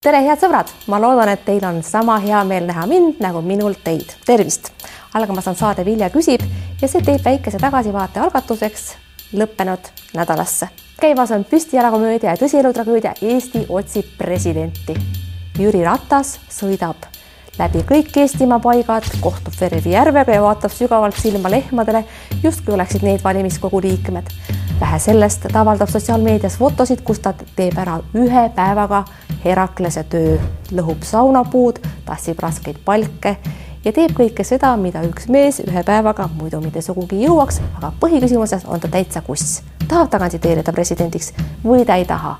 tere, 0.00 0.22
head 0.24 0.40
sõbrad, 0.40 0.70
ma 0.88 0.96
loodan, 0.96 1.28
et 1.28 1.42
teil 1.44 1.64
on 1.68 1.82
sama 1.84 2.14
hea 2.22 2.38
meel 2.48 2.64
näha 2.64 2.86
mind 2.88 3.18
nagu 3.20 3.42
minul 3.44 3.74
teid. 3.84 4.14
tervist! 4.24 4.70
algamas 5.12 5.50
on 5.52 5.58
saade 5.58 5.84
Vilja 5.84 6.08
küsib 6.14 6.40
ja 6.80 6.88
see 6.88 7.04
teeb 7.04 7.20
väikese 7.20 7.60
tagasivaate 7.60 8.22
algatuseks 8.24 8.86
lõppenud 9.36 9.92
nädalasse. 10.16 10.70
käimas 11.04 11.36
on 11.36 11.44
püstijalakomöödia 11.44 12.32
ja 12.32 12.40
tõsielutragöödia 12.40 13.12
Eesti 13.20 13.66
otsib 13.68 14.16
presidenti. 14.16 14.96
Jüri 15.60 15.84
Ratas 15.84 16.38
sõidab 16.48 17.09
läbi 17.60 17.82
kõik 17.84 18.16
Eestimaa 18.22 18.58
paigad, 18.62 19.04
kohtub 19.20 19.54
Vervi 19.60 19.92
järvega 19.92 20.32
ja 20.32 20.42
vaatab 20.42 20.72
sügavalt 20.72 21.18
silma 21.20 21.50
lehmadele, 21.52 22.04
justkui 22.42 22.74
oleksid 22.74 23.04
need 23.04 23.24
valimiskogu 23.24 23.82
liikmed. 23.84 24.32
vähe 24.80 24.98
sellest, 24.98 25.44
ta 25.52 25.60
avaldab 25.60 25.88
sotsiaalmeedias 25.92 26.56
fotosid, 26.56 27.02
kus 27.04 27.18
ta 27.20 27.34
teeb 27.56 27.76
ära 27.78 27.98
ühe 28.16 28.48
päevaga 28.56 29.04
Heraklase 29.44 30.04
töö, 30.04 30.38
lõhub 30.72 31.04
saunapuud, 31.04 31.78
tassib 32.04 32.40
raskeid 32.40 32.80
palke 32.84 33.36
ja 33.84 33.92
teeb 33.92 34.12
kõike 34.16 34.44
seda, 34.44 34.76
mida 34.76 35.04
üks 35.04 35.28
mees 35.28 35.60
ühe 35.60 35.84
päevaga 35.84 36.28
muidu 36.36 36.60
mitte 36.64 36.82
sugugi 36.84 37.24
jõuaks, 37.24 37.60
aga 37.76 37.92
põhiküsimuses 38.00 38.64
on 38.66 38.80
ta 38.80 38.88
täitsa 38.88 39.20
kuss. 39.20 39.62
tahab 39.88 40.10
ta 40.10 40.18
kandideerida 40.18 40.72
presidendiks 40.72 41.34
või 41.64 41.84
ta 41.84 41.96
ei 41.96 42.04
taha 42.04 42.38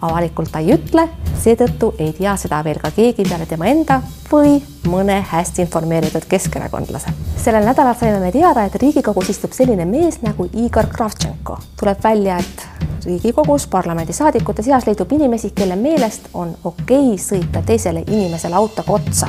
avalikult 0.00 0.52
ta 0.52 0.58
ei 0.58 0.74
ütle, 0.74 1.06
seetõttu 1.40 1.94
ei 1.98 2.12
tea 2.16 2.34
seda 2.40 2.62
veel 2.64 2.80
ka 2.80 2.90
keegi 2.94 3.24
peale 3.28 3.46
tema 3.46 3.68
enda 3.70 4.00
või 4.30 4.58
mõne 4.88 5.20
hästi 5.30 5.62
informeeritud 5.66 6.26
keskerakondlase. 6.28 7.12
sellel 7.36 7.64
nädalal 7.64 7.94
saime 7.94 8.20
me 8.20 8.32
teada, 8.32 8.64
et 8.64 8.74
Riigikogus 8.74 9.30
istub 9.30 9.52
selline 9.52 9.84
mees 9.84 10.22
nagu 10.22 10.48
Igor 10.52 10.86
Kravtšenko. 10.86 11.58
tuleb 11.80 12.04
välja, 12.04 12.38
et 12.38 12.66
Riigikogus 13.04 13.66
parlamendisaadikute 13.66 14.62
seas 14.62 14.86
leidub 14.86 15.12
inimesi, 15.12 15.50
kelle 15.50 15.76
meelest 15.76 16.28
on 16.34 16.56
okei 16.64 17.14
okay 17.14 17.16
sõita 17.16 17.62
teisele 17.66 18.04
inimesele 18.06 18.54
autoga 18.54 18.92
otsa 18.92 19.28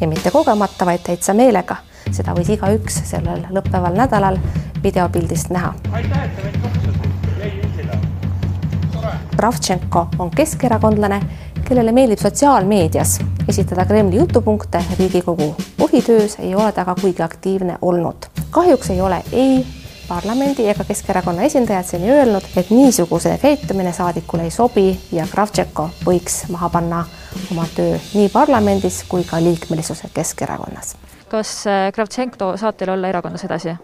ja 0.00 0.08
mitte 0.08 0.30
kogemata, 0.30 0.86
vaid 0.86 1.00
täitsa 1.04 1.34
meelega. 1.34 1.76
seda 2.10 2.32
võis 2.34 2.48
igaüks 2.50 2.96
sellel 3.06 3.44
lõppeval 3.54 3.94
nädalal 3.94 4.38
videopildist 4.82 5.50
näha. 5.50 5.74
aitäh, 5.92 6.24
et 6.24 6.36
te 6.36 6.42
meid 6.42 6.54
kutsusite. 6.54 6.69
Kravtšenko 9.40 10.06
on 10.18 10.30
keskerakondlane, 10.30 11.16
kellele 11.64 11.92
meeldib 11.96 12.20
sotsiaalmeedias 12.20 13.14
esitada 13.48 13.86
Kremli 13.88 14.18
jutupunkte 14.18 14.82
Riigikogu 14.98 15.54
põhitöös 15.78 16.34
ei 16.38 16.54
ole 16.54 16.72
ta 16.72 16.82
aga 16.82 16.94
kuigi 17.00 17.22
aktiivne 17.22 17.78
olnud. 17.82 18.26
kahjuks 18.50 18.90
ei 18.90 19.00
ole 19.00 19.22
ei 19.32 19.66
parlamendi 20.08 20.68
ega 20.68 20.84
Keskerakonna 20.84 21.42
esindajad 21.42 21.88
seni 21.88 22.10
öelnud, 22.12 22.44
et 22.56 22.70
niisugune 22.70 23.38
käitumine 23.38 23.92
saadikule 23.92 24.42
ei 24.42 24.50
sobi 24.50 25.00
ja 25.12 25.24
Kravtšenko 25.32 25.88
võiks 26.04 26.42
maha 26.50 26.68
panna 26.68 27.04
oma 27.50 27.64
töö 27.76 27.96
nii 28.14 28.28
parlamendis 28.28 29.04
kui 29.08 29.24
ka 29.24 29.40
liikmelisuse 29.40 30.10
Keskerakonnas. 30.14 30.96
kas 31.28 31.66
äh, 31.66 31.92
Kravtšenko 31.94 32.56
saab 32.56 32.76
teil 32.76 32.92
olla 32.92 33.08
erakonnas 33.08 33.44
edasi? 33.48 33.78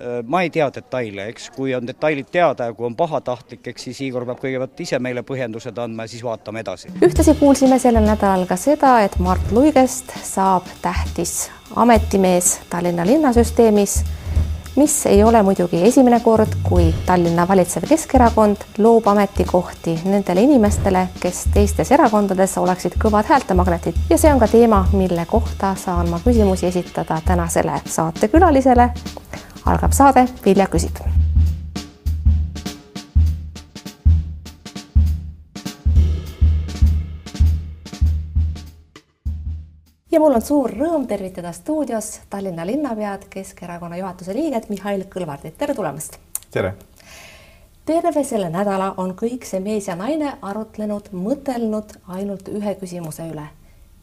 Äh, 0.00 0.22
ma 0.26 0.42
ei 0.42 0.50
tea 0.50 0.66
detaile, 0.74 1.24
eks. 1.30 1.50
Kui 1.56 1.74
on 1.74 1.86
detailid 1.88 2.28
teada 2.32 2.66
ja 2.68 2.74
kui 2.76 2.84
on 2.86 2.96
pahatahtlik, 2.96 3.62
eks 3.72 3.86
siis 3.88 4.00
Igor 4.04 4.26
peab 4.28 4.42
kõigepealt 4.42 4.82
ise 4.84 4.98
meile 5.00 5.22
põhjendused 5.24 5.78
andma 5.80 6.04
ja 6.04 6.12
siis 6.12 6.24
vaatame 6.24 6.60
edasi. 6.60 6.92
ühtlasi 7.00 7.34
kuulsime 7.40 7.78
sellel 7.80 8.04
nädalal 8.04 8.44
ka 8.46 8.60
seda, 8.60 8.98
et 9.06 9.16
Mart 9.18 9.52
Luigest 9.56 10.12
saab 10.20 10.68
tähtis 10.84 11.48
ametimees 11.76 12.58
Tallinna 12.68 13.08
linnasüsteemis, 13.08 13.96
mis 14.76 14.98
ei 15.08 15.24
ole 15.24 15.40
muidugi 15.42 15.80
esimene 15.88 16.20
kord, 16.20 16.60
kui 16.62 16.92
Tallinna 17.06 17.48
valitsev 17.48 17.88
Keskerakond 17.88 18.68
loob 18.78 19.08
ametikohti 19.08 19.96
nendele 20.04 20.44
inimestele, 20.44 21.08
kes 21.20 21.46
teistes 21.54 21.96
erakondades 21.96 22.58
oleksid 22.60 23.00
kõvad 23.00 23.32
häältemagnetid. 23.32 24.04
Ja 24.10 24.20
see 24.20 24.28
on 24.34 24.44
ka 24.44 24.52
teema, 24.52 24.84
mille 24.92 25.24
kohta 25.24 25.72
saan 25.74 26.12
ma 26.12 26.20
küsimusi 26.20 26.68
esitada 26.68 27.22
tänasele 27.24 27.80
saatekülalisele 27.86 28.92
algab 29.66 29.92
saade 29.92 30.26
Vilja 30.44 30.66
küsib. 30.70 31.00
ja 40.10 40.20
mul 40.20 40.32
on 40.32 40.42
suur 40.42 40.72
rõõm 40.72 41.04
tervitada 41.06 41.52
stuudios 41.52 42.20
Tallinna 42.30 42.64
linnapead, 42.66 43.26
Keskerakonna 43.30 43.98
juhatuse 44.00 44.34
liiget 44.34 44.70
Mihhail 44.72 45.04
Kõlvartit, 45.12 45.58
tere 45.58 45.74
tulemast. 45.74 46.18
tere 46.50 46.74
terve 47.86 48.24
selle 48.24 48.48
nädala 48.50 48.94
on 48.96 49.12
kõik 49.14 49.44
see 49.46 49.60
mees 49.62 49.86
ja 49.88 49.94
naine 49.96 50.32
arutlenud, 50.42 51.12
mõtelnud 51.12 51.94
ainult 52.08 52.48
ühe 52.48 52.74
küsimuse 52.80 53.28
üle. 53.30 53.46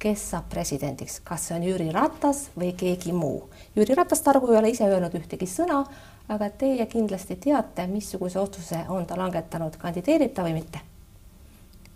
Kes 0.03 0.23
saab 0.33 0.49
presidendiks, 0.51 1.21
kas 1.23 1.47
see 1.47 1.55
on 1.55 1.63
Jüri 1.63 1.91
Ratas 1.95 2.49
või 2.59 2.73
keegi 2.75 3.13
muu? 3.15 3.45
Jüri 3.77 3.95
Ratas 3.95 4.23
targu 4.25 4.51
ei 4.51 4.59
ole 4.59 4.73
ise 4.73 4.87
öelnud 4.89 5.15
ühtegi 5.15 5.47
sõna, 5.47 5.83
aga 6.31 6.49
teie 6.59 6.85
kindlasti 6.91 7.37
teate, 7.39 7.87
missuguse 7.87 8.39
otsuse 8.39 8.83
on 8.91 9.05
ta 9.07 9.15
langetanud, 9.19 9.77
kandideerib 9.79 10.35
ta 10.35 10.43
või 10.47 10.57
mitte? 10.59 10.83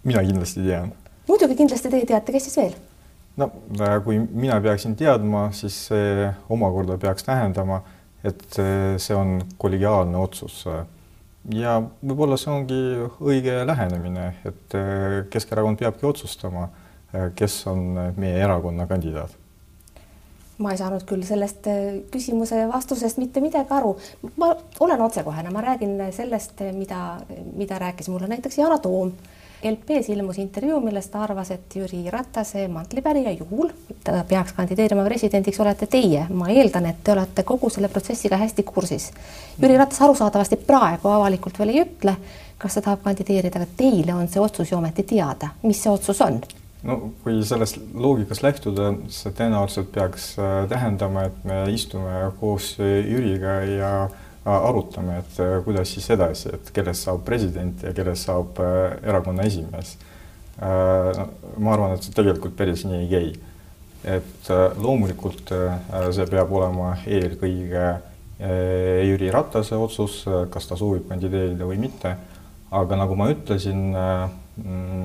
mina 0.07 0.23
kindlasti 0.23 0.63
tean. 0.63 0.93
muidugi 1.27 1.57
kindlasti 1.59 1.91
teie 1.91 2.05
teate, 2.07 2.31
kes 2.31 2.47
siis 2.47 2.57
veel? 2.61 2.75
no 3.37 3.49
äh, 3.81 3.97
kui 4.03 4.19
mina 4.19 4.59
peaksin 4.63 4.95
teadma, 4.99 5.49
siis 5.51 5.77
see 5.89 6.29
omakorda 6.53 6.97
peaks 7.01 7.27
tähendama, 7.27 7.81
et 8.23 8.59
äh, 8.61 8.95
see 9.01 9.15
on 9.15 9.41
kollegiaalne 9.57 10.17
otsus. 10.17 10.63
ja 11.51 11.77
võib-olla 12.01 12.39
see 12.39 12.51
ongi 12.53 12.81
õige 13.19 13.61
lähenemine, 13.67 14.33
et 14.45 14.75
äh, 14.79 15.23
Keskerakond 15.33 15.79
peabki 15.79 16.07
otsustama, 16.07 16.69
kes 17.35 17.59
on 17.67 18.13
meie 18.17 18.39
erakonna 18.43 18.87
kandidaat 18.87 19.37
ma 20.57 20.73
ei 20.73 20.79
saanud 20.79 21.05
küll 21.05 21.23
sellest 21.25 21.67
äh, 21.69 21.87
küsimuse 22.11 22.63
vastusest 22.71 23.19
mitte 23.21 23.41
midagi 23.43 23.73
aru. 23.73 23.95
ma 24.41 24.53
olen 24.79 25.01
otsekohene, 25.01 25.51
ma 25.53 25.61
räägin 25.61 25.99
sellest, 26.11 26.63
mida, 26.73 27.19
mida 27.55 27.79
rääkis 27.79 28.09
mulle 28.09 28.27
näiteks 28.27 28.57
Yana 28.57 28.77
Toom. 28.77 29.11
LP-s 29.63 30.09
ilmus 30.13 30.37
intervjuu, 30.37 30.77
milles 30.85 31.07
ta 31.09 31.23
arvas, 31.25 31.49
et 31.51 31.75
Jüri 31.75 32.03
Ratase 32.13 32.67
mantlipärija 32.69 33.31
juhul 33.39 33.71
ta 34.05 34.19
peaks 34.29 34.53
kandideerima 34.53 35.05
presidendiks, 35.05 35.59
olete 35.59 35.87
teie. 35.89 36.27
ma 36.29 36.49
eeldan, 36.53 36.85
et 36.85 36.99
te 37.03 37.11
olete 37.11 37.43
kogu 37.43 37.69
selle 37.73 37.89
protsessiga 37.89 38.37
hästi 38.37 38.63
kursis. 38.63 39.09
Jüri 39.61 39.77
Ratas 39.77 40.01
arusaadavasti 40.05 40.61
praegu 40.67 41.09
avalikult 41.09 41.57
veel 41.59 41.73
ei 41.73 41.81
ütle, 41.85 42.13
kas 42.57 42.77
ta 42.77 42.85
tahab 42.85 43.01
kandideerida, 43.05 43.57
aga 43.57 43.77
teile 43.77 44.13
on 44.13 44.29
see 44.29 44.41
otsus 44.41 44.71
ju 44.71 44.77
ometi 44.77 45.03
teada. 45.03 45.49
mis 45.63 45.81
see 45.83 45.91
otsus 45.91 46.21
on? 46.21 46.41
No 46.87 46.97
kui 47.23 47.41
sellest 47.45 47.79
loogikast 47.95 48.43
lähtuda, 48.45 48.91
see 49.11 49.33
tõenäoliselt 49.35 49.89
peaks 49.93 50.29
äh, 50.39 50.61
tähendama, 50.71 51.27
et 51.27 51.43
me 51.47 51.59
istume 51.73 52.13
koos 52.39 52.73
Jüriga 52.79 53.59
ja 53.67 53.91
äh, 54.05 54.53
arutame, 54.53 55.19
et 55.23 55.41
äh, 55.43 55.57
kuidas 55.65 55.91
siis 55.93 56.07
edasi, 56.15 56.53
et 56.55 56.71
kellest 56.75 57.07
saab 57.07 57.25
president 57.27 57.83
ja 57.83 57.93
kellest 57.97 58.29
saab 58.29 58.61
erakonna 59.03 59.47
esimees. 59.47 59.97
ma 60.57 61.69
arvan, 61.69 61.91
et 61.93 62.01
see 62.01 62.15
tegelikult 62.17 62.55
päris 62.57 62.81
nii 62.87 63.03
ei 63.03 63.09
käi. 63.11 63.27
et 64.17 64.47
loomulikult 64.81 65.51
see 66.15 66.25
peab 66.31 66.53
olema 66.57 66.95
eelkõige 67.05 67.83
Jüri 69.05 69.29
Ratase 69.33 69.77
otsus, 69.77 70.23
kas 70.49 70.65
ta 70.65 70.77
soovib 70.79 71.05
kandideerida 71.09 71.67
või 71.69 71.77
mitte. 71.83 72.15
aga 72.71 72.97
nagu 72.97 73.15
ma 73.15 73.29
ütlesin 73.29 73.93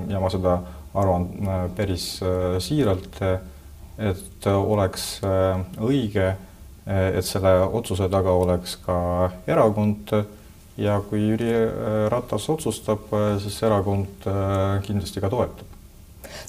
ja 0.09 0.21
ma 0.25 0.31
seda 0.33 0.57
arvan 0.95 1.29
äh, 1.49 1.71
päris 1.77 2.07
äh, 2.23 2.59
siiralt, 2.61 3.21
et 3.99 4.47
oleks 4.47 5.21
äh, 5.25 5.61
õige, 5.81 6.33
et 6.87 7.23
selle 7.23 7.53
otsuse 7.71 8.09
taga 8.11 8.33
oleks 8.35 8.75
ka 8.83 8.97
erakond. 9.47 10.11
Ja 10.81 10.97
kui 11.05 11.21
Jüri 11.21 11.53
Ratas 12.11 12.49
otsustab, 12.51 13.13
siis 13.39 13.61
erakond 13.63 14.25
kindlasti 14.83 15.23
ka 15.23 15.31
toetab 15.31 15.72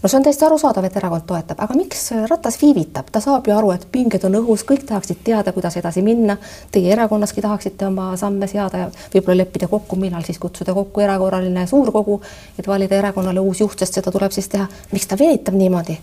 no 0.01 0.09
see 0.09 0.17
on 0.17 0.25
täiesti 0.25 0.45
arusaadav, 0.45 0.87
et 0.87 0.97
erakond 1.01 1.27
toetab, 1.27 1.59
aga 1.65 1.77
miks 1.77 2.09
Ratas 2.29 2.59
viivitab, 2.61 3.11
ta 3.11 3.21
saab 3.23 3.47
ju 3.47 3.55
aru, 3.57 3.71
et 3.75 3.85
pinged 3.91 4.25
on 4.27 4.39
õhus, 4.41 4.65
kõik 4.69 4.87
tahaksid 4.89 5.23
teada, 5.23 5.53
kuidas 5.55 5.77
edasi 5.81 6.01
minna. 6.05 6.37
Teie 6.71 6.91
erakonnaski 6.93 7.41
tahaksite 7.41 7.87
oma 7.87 8.11
samme 8.19 8.47
seada 8.47 8.85
ja 8.85 8.89
võib-olla 9.13 9.43
leppida 9.43 9.69
kokku, 9.71 9.99
millal 9.99 10.25
siis 10.27 10.39
kutsuda 10.39 10.73
kokku 10.73 11.05
erakorraline 11.05 11.67
suurkogu, 11.67 12.21
et 12.59 12.67
valida 12.67 12.99
erakonnale 12.99 13.43
uus 13.43 13.63
juht, 13.63 13.79
sest 13.79 14.01
seda 14.01 14.11
tuleb 14.11 14.31
siis 14.35 14.51
teha. 14.51 14.67
miks 14.91 15.07
ta 15.07 15.19
venitab 15.19 15.57
niimoodi? 15.57 15.99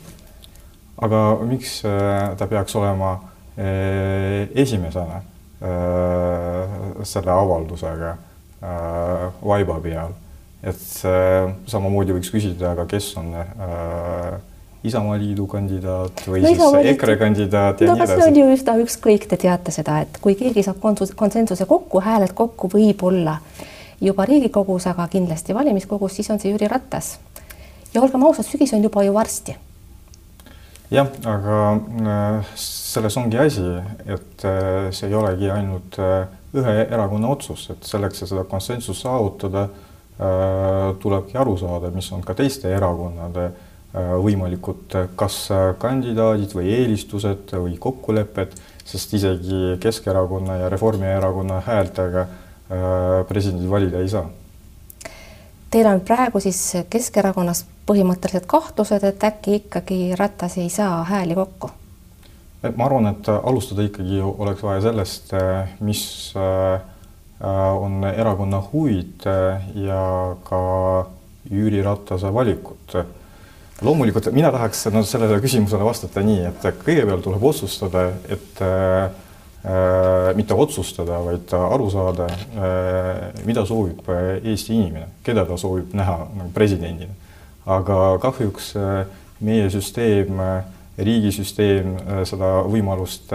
aga 1.01 1.21
miks 1.49 1.81
äh, 1.85 2.37
ta 2.37 2.47
peaks 2.47 2.77
olema 2.77 3.13
äh, 3.57 4.49
esimesena 4.55 5.17
äh, 5.17 5.23
selle 7.03 7.33
avaldusega 7.33 8.17
vaiba 9.41 9.79
peal? 9.81 10.13
Et 10.61 11.05
äh, 11.09 11.51
samamoodi 11.71 12.15
võiks 12.17 12.31
küsida, 12.33 12.75
aga 12.75 12.87
kes 12.91 13.11
on 13.21 13.33
äh, 13.41 14.39
Isamaaliidu 14.85 15.45
kandidaat 15.49 16.23
või 16.29 16.43
no, 16.45 16.53
siis 16.53 16.91
EKRE 16.95 17.17
kandidaat 17.21 17.83
ja 17.85 17.91
no, 17.91 17.97
nii 17.97 18.05
edasi. 18.05 18.17
see 18.17 18.29
on 18.31 18.39
ju 18.39 18.47
üsna 18.55 18.77
ükskõik, 18.81 19.27
te 19.29 19.37
teate 19.41 19.73
seda, 19.75 19.99
et 20.05 20.21
kui 20.25 20.37
keegi 20.41 20.65
saab 20.65 20.81
konsensuse 21.17 21.67
kokku, 21.69 22.01
hääled 22.05 22.33
kokku, 22.37 22.71
võib-olla 22.73 23.39
juba 24.01 24.25
Riigikogus, 24.29 24.87
aga 24.89 25.05
kindlasti 25.13 25.57
valimiskogus, 25.57 26.17
siis 26.17 26.31
on 26.33 26.41
see 26.41 26.53
Jüri 26.53 26.69
Ratas. 26.73 27.19
ja 27.95 28.01
olgem 28.01 28.25
ausad, 28.25 28.49
sügis 28.49 28.73
on 28.77 28.85
juba 28.85 29.05
ju 29.05 29.13
varsti. 29.17 29.57
jah, 30.91 31.09
aga 31.29 31.59
selles 32.57 33.17
ongi 33.21 33.39
asi, 33.39 33.67
et 34.09 34.49
see 34.97 35.09
ei 35.09 35.15
olegi 35.15 35.53
ainult 35.53 36.01
ühe 36.57 36.75
erakonna 36.89 37.29
otsus, 37.29 37.69
et 37.71 37.85
selleks, 37.85 38.23
et 38.23 38.33
seda 38.33 38.45
konsensust 38.49 39.05
saavutada, 39.05 39.69
tulebki 41.01 41.39
aru 41.41 41.55
saada, 41.57 41.89
mis 41.95 42.11
on 42.13 42.21
ka 42.21 42.35
teiste 42.37 42.69
erakonnade 42.69 43.47
võimalikud 44.21 44.93
kas 45.19 45.39
kandidaadid 45.81 46.53
või 46.55 46.75
eelistused 46.75 47.55
või 47.57 47.79
kokkulepped, 47.81 48.53
sest 48.85 49.15
isegi 49.17 49.79
Keskerakonna 49.81 50.59
ja 50.61 50.69
Reformierakonna 50.71 51.63
häältega 51.65 52.27
presidenti 53.29 53.71
valida 53.71 54.05
ei 54.05 54.13
saa 54.13 54.29
Teil 55.71 55.87
on 55.87 56.01
praegu 56.03 56.41
siis 56.43 56.59
Keskerakonnas 56.91 57.61
põhimõtteliselt 57.87 58.47
kahtlused, 58.51 59.05
et 59.07 59.25
äkki 59.25 59.61
ikkagi 59.61 59.99
Ratas 60.19 60.57
ei 60.59 60.71
saa 60.71 61.05
hääli 61.07 61.37
kokku? 61.39 61.71
ma 62.77 62.85
arvan, 62.85 63.07
et 63.09 63.29
alustada 63.31 63.87
ikkagi 63.87 64.19
oleks 64.21 64.63
vaja 64.63 64.83
sellest, 64.85 65.31
mis 65.81 66.03
äh, 66.37 66.83
on 67.41 68.05
erakonna 68.05 68.59
huvid 68.73 69.25
ja 69.75 70.03
ka 70.45 70.61
Jüri 71.51 71.83
Ratase 71.83 72.29
valikud. 72.35 72.99
loomulikult 73.83 74.29
mina 74.33 74.51
tahaks 74.53 74.87
no, 74.93 75.03
sellele 75.03 75.41
küsimusele 75.41 75.85
vastata 75.85 76.21
nii, 76.21 76.43
et 76.51 76.67
kõigepealt 76.85 77.25
tuleb 77.25 77.45
otsustada, 77.49 78.11
et 78.29 78.61
äh, 78.61 79.09
Äh, 79.65 80.35
mitte 80.37 80.55
otsustada, 80.57 81.19
vaid 81.21 81.53
aru 81.53 81.91
saada, 81.93 82.25
äh, 82.57 83.43
mida 83.45 83.67
soovib 83.69 84.07
äh, 84.09 84.39
Eesti 84.41 84.73
inimene, 84.73 85.11
keda 85.21 85.45
ta 85.45 85.59
soovib 85.61 85.93
näha 85.93 86.15
nagu 86.33 86.49
presidendina. 86.55 87.13
aga 87.67 88.17
kahjuks 88.23 88.71
meie 89.45 89.67
süsteem, 89.71 90.41
riigisüsteem 90.99 91.93
seda 92.27 92.49
võimalust 92.65 93.35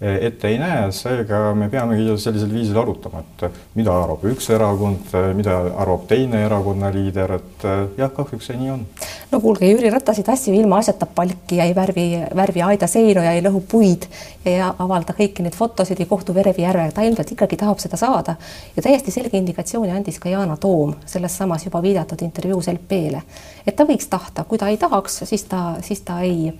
ette 0.00 0.48
ei 0.48 0.58
näe, 0.60 0.92
seega 0.94 1.40
me 1.58 1.66
peamegi 1.70 2.12
sellisel 2.22 2.52
viisil 2.52 2.76
arutama, 2.78 3.18
et 3.18 3.58
mida 3.74 3.90
arvab 3.98 4.22
üks 4.30 4.46
erakond, 4.54 5.10
mida 5.34 5.56
arvab 5.74 6.04
teine 6.10 6.44
erakonna 6.46 6.92
liider, 6.94 7.34
et 7.34 7.66
jah, 7.98 8.12
kahjuks 8.14 8.46
see 8.46 8.60
nii 8.60 8.70
on. 8.76 8.84
no 9.32 9.40
kuulge, 9.42 9.66
Jüri 9.66 9.90
Ratas 9.90 10.20
ei 10.22 10.28
tassi 10.28 10.54
ilma 10.54 10.78
asjata 10.78 11.08
palki 11.10 11.58
ja 11.58 11.66
ei 11.66 11.74
värvi, 11.74 12.06
värvi 12.36 12.62
aida 12.68 12.86
seinu 12.86 13.26
ja 13.26 13.34
ei 13.34 13.42
lõhu 13.42 13.64
puid 13.70 14.06
ja 14.44 14.52
ei 14.52 14.62
avalda 14.68 15.18
kõiki 15.18 15.42
neid 15.42 15.58
fotosid, 15.58 15.98
ei 15.98 16.10
kohtu 16.10 16.34
Verevi 16.34 16.62
järvega, 16.62 16.94
ta 16.94 17.02
ilmselt 17.02 17.34
ikkagi 17.34 17.58
tahab 17.58 17.82
seda 17.82 17.98
saada. 17.98 18.38
Ja 18.76 18.86
täiesti 18.86 19.10
selge 19.10 19.38
indikatsiooni 19.42 19.90
andis 19.90 20.22
ka 20.22 20.30
Yana 20.30 20.56
Toom 20.62 20.94
selles 21.10 21.34
samas 21.42 21.66
juba 21.66 21.82
viidatud 21.82 22.22
intervjuus 22.22 22.70
LP-le, 22.70 23.26
et 23.66 23.74
ta 23.74 23.88
võiks 23.88 24.06
tahta, 24.06 24.46
kui 24.46 24.62
ta 24.62 24.70
ei 24.70 24.78
tahaks, 24.78 25.24
siis 25.26 25.48
ta, 25.50 25.72
siis 25.82 26.06
ta 26.06 26.22
ei, 26.22 26.52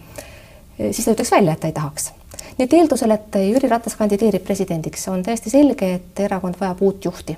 siis 0.90 1.04
ta 1.04 1.14
ütleks 1.14 1.36
välja, 1.38 1.54
et 1.54 1.62
ta 1.62 1.70
ei 1.70 1.78
tahaks 1.78 2.17
nii 2.58 2.66
et 2.66 2.74
eeldusel, 2.74 3.14
et 3.14 3.36
Jüri 3.38 3.68
Ratas 3.70 3.94
kandideerib 3.96 4.42
presidendiks, 4.44 5.06
on 5.08 5.22
täiesti 5.22 5.50
selge, 5.50 5.92
et 5.94 6.20
erakond 6.26 6.58
vajab 6.60 6.82
uut 6.82 7.04
juhti. 7.04 7.36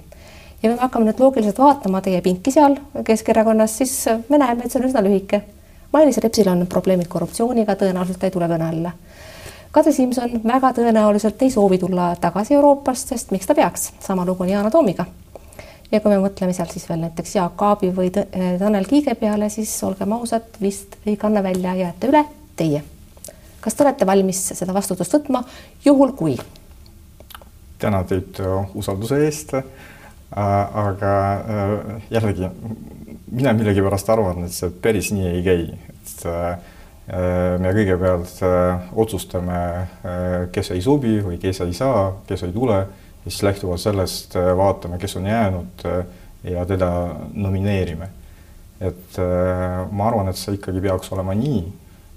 ja 0.63 0.69
kui 0.69 0.75
me 0.75 0.81
hakkame 0.81 1.09
nüüd 1.09 1.21
loogiliselt 1.21 1.59
vaatama 1.59 2.01
teie 2.05 2.21
pinki 2.21 2.51
seal 2.51 2.77
Keskerakonnas, 3.05 3.79
siis 3.79 3.95
me 4.29 4.39
näeme, 4.39 4.65
et 4.65 4.73
see 4.73 4.81
on 4.81 4.89
üsna 4.89 5.03
lühike. 5.05 5.43
Mailis 5.93 6.19
Repsil 6.23 6.49
on 6.49 6.67
probleemid 6.67 7.09
korruptsiooniga, 7.09 7.75
tõenäoliselt 7.75 8.21
ta 8.21 8.29
ei 8.29 8.35
tule 8.35 8.49
kõne 8.49 8.69
alla. 8.69 8.93
Kadri 9.71 9.93
Simson 9.93 10.41
väga 10.45 10.73
tõenäoliselt 10.75 11.43
ei 11.43 11.51
soovi 11.51 11.79
tulla 11.79 12.13
tagasi 12.21 12.55
Euroopast, 12.55 13.13
sest 13.13 13.31
miks 13.31 13.47
ta 13.47 13.55
peaks, 13.55 13.93
sama 14.01 14.27
lugu 14.27 14.43
on 14.43 14.49
Yana 14.51 14.71
Toomiga. 14.71 15.07
ja 15.93 16.01
kui 16.01 16.13
me 16.13 16.21
mõtleme 16.23 16.53
seal 16.55 16.69
siis 16.71 16.89
veel 16.89 17.01
näiteks 17.03 17.35
Jaak 17.35 17.63
Aabi 17.63 17.91
või 17.97 18.11
Tanel 18.15 18.89
Kiige 18.89 19.15
peale, 19.15 19.49
siis 19.49 19.83
olgem 19.83 20.13
ausad, 20.13 20.49
vist 20.63 20.97
ei 21.07 21.17
kanna 21.17 21.43
välja, 21.43 21.75
jäete 21.75 22.09
üle 22.09 22.25
teie 22.57 22.83
kas 23.61 23.77
te 23.77 23.85
olete 23.85 24.07
valmis 24.09 24.41
seda 24.55 24.75
vastutust 24.77 25.15
võtma, 25.19 25.45
juhul 25.85 26.17
kui? 26.17 26.39
tänan 27.81 28.05
teid 28.05 28.41
äh, 28.41 28.77
usalduse 28.77 29.23
eest. 29.25 29.55
Äh, 29.55 29.65
aga 30.85 31.15
äh, 31.33 32.03
jällegi 32.11 32.51
mina 33.31 33.53
millegipärast 33.57 34.11
arvan, 34.11 34.45
et 34.45 34.55
see 34.55 34.71
päris 34.83 35.11
nii 35.15 35.27
ei 35.31 35.43
käi, 35.47 35.65
et 35.89 36.25
me 37.63 37.71
kõigepealt 37.75 38.41
otsustame, 39.03 39.59
kes 40.55 40.71
ei 40.75 40.83
sobi 40.83 41.17
või 41.23 41.39
kes 41.43 41.61
ei 41.65 41.73
saa, 41.75 42.05
kes 42.27 42.45
ei 42.47 42.53
tule 42.55 42.77
siis 43.25 43.41
lähtuvalt 43.47 43.83
sellest 43.83 44.35
vaatame, 44.59 44.99
kes 45.03 45.17
on 45.19 45.27
jäänud 45.27 45.85
ja 46.47 46.67
teda 46.67 46.91
nomineerime. 47.35 48.11
et 48.81 49.19
ma 49.91 50.07
arvan, 50.09 50.31
et 50.31 50.39
see 50.39 50.59
ikkagi 50.59 50.83
peaks 50.83 51.11
olema 51.15 51.35
nii 51.35 51.65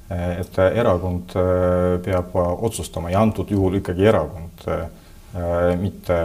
et 0.09 0.57
erakond 0.59 1.35
äh, 1.39 2.00
peab 2.03 2.35
otsustama 2.35 3.11
ja 3.13 3.21
antud 3.21 3.51
juhul 3.51 3.79
ikkagi 3.79 4.05
erakond, 4.11 4.67
äh, 4.67 4.83
mitte 5.79 6.15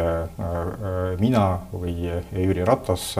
mina 1.17 1.45
või 1.73 2.11
Jüri 2.37 2.67
Ratas, 2.69 3.15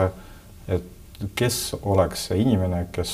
et 0.69 1.23
kes 1.33 1.73
oleks 1.81 2.27
see 2.29 2.43
inimene, 2.43 2.83
kes 2.93 3.13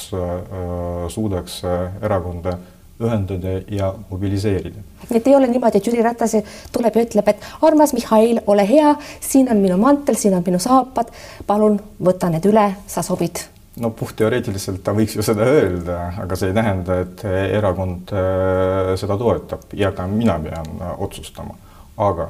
suudaks 1.16 1.62
erakonda 2.04 2.58
ühendada 3.00 3.56
ja 3.72 3.94
mobiliseerida. 4.10 4.84
et 5.12 5.28
ei 5.28 5.36
ole 5.36 5.48
niimoodi, 5.48 5.78
et 5.78 5.88
Jüri 5.88 6.04
Ratas 6.04 6.36
tuleb 6.76 6.96
ja 6.96 7.08
ütleb, 7.08 7.32
et 7.32 7.50
armas 7.62 7.94
Mihhail, 7.96 8.44
ole 8.48 8.68
hea, 8.68 8.96
siin 9.24 9.48
on 9.52 9.64
minu 9.64 9.78
mantel, 9.78 10.20
siin 10.20 10.36
on 10.36 10.44
minu 10.46 10.60
saapad, 10.60 11.16
palun 11.48 11.80
võta 12.04 12.28
need 12.30 12.52
üle, 12.52 12.74
sa 12.88 13.08
sobid 13.08 13.55
no 13.82 13.92
puhtteoreetiliselt 13.96 14.84
ta 14.86 14.94
võiks 14.96 15.18
ju 15.18 15.26
seda 15.26 15.48
öelda, 15.52 16.00
aga 16.24 16.38
see 16.40 16.52
ei 16.52 16.58
tähenda, 16.58 17.00
et 17.04 17.24
erakond 17.28 18.14
äh, 18.16 18.94
seda 19.00 19.18
toetab 19.20 19.74
ja 19.78 19.92
ka 19.96 20.08
mina 20.12 20.38
pean 20.44 20.70
äh, 20.80 20.94
otsustama. 21.04 21.58
aga 21.98 22.30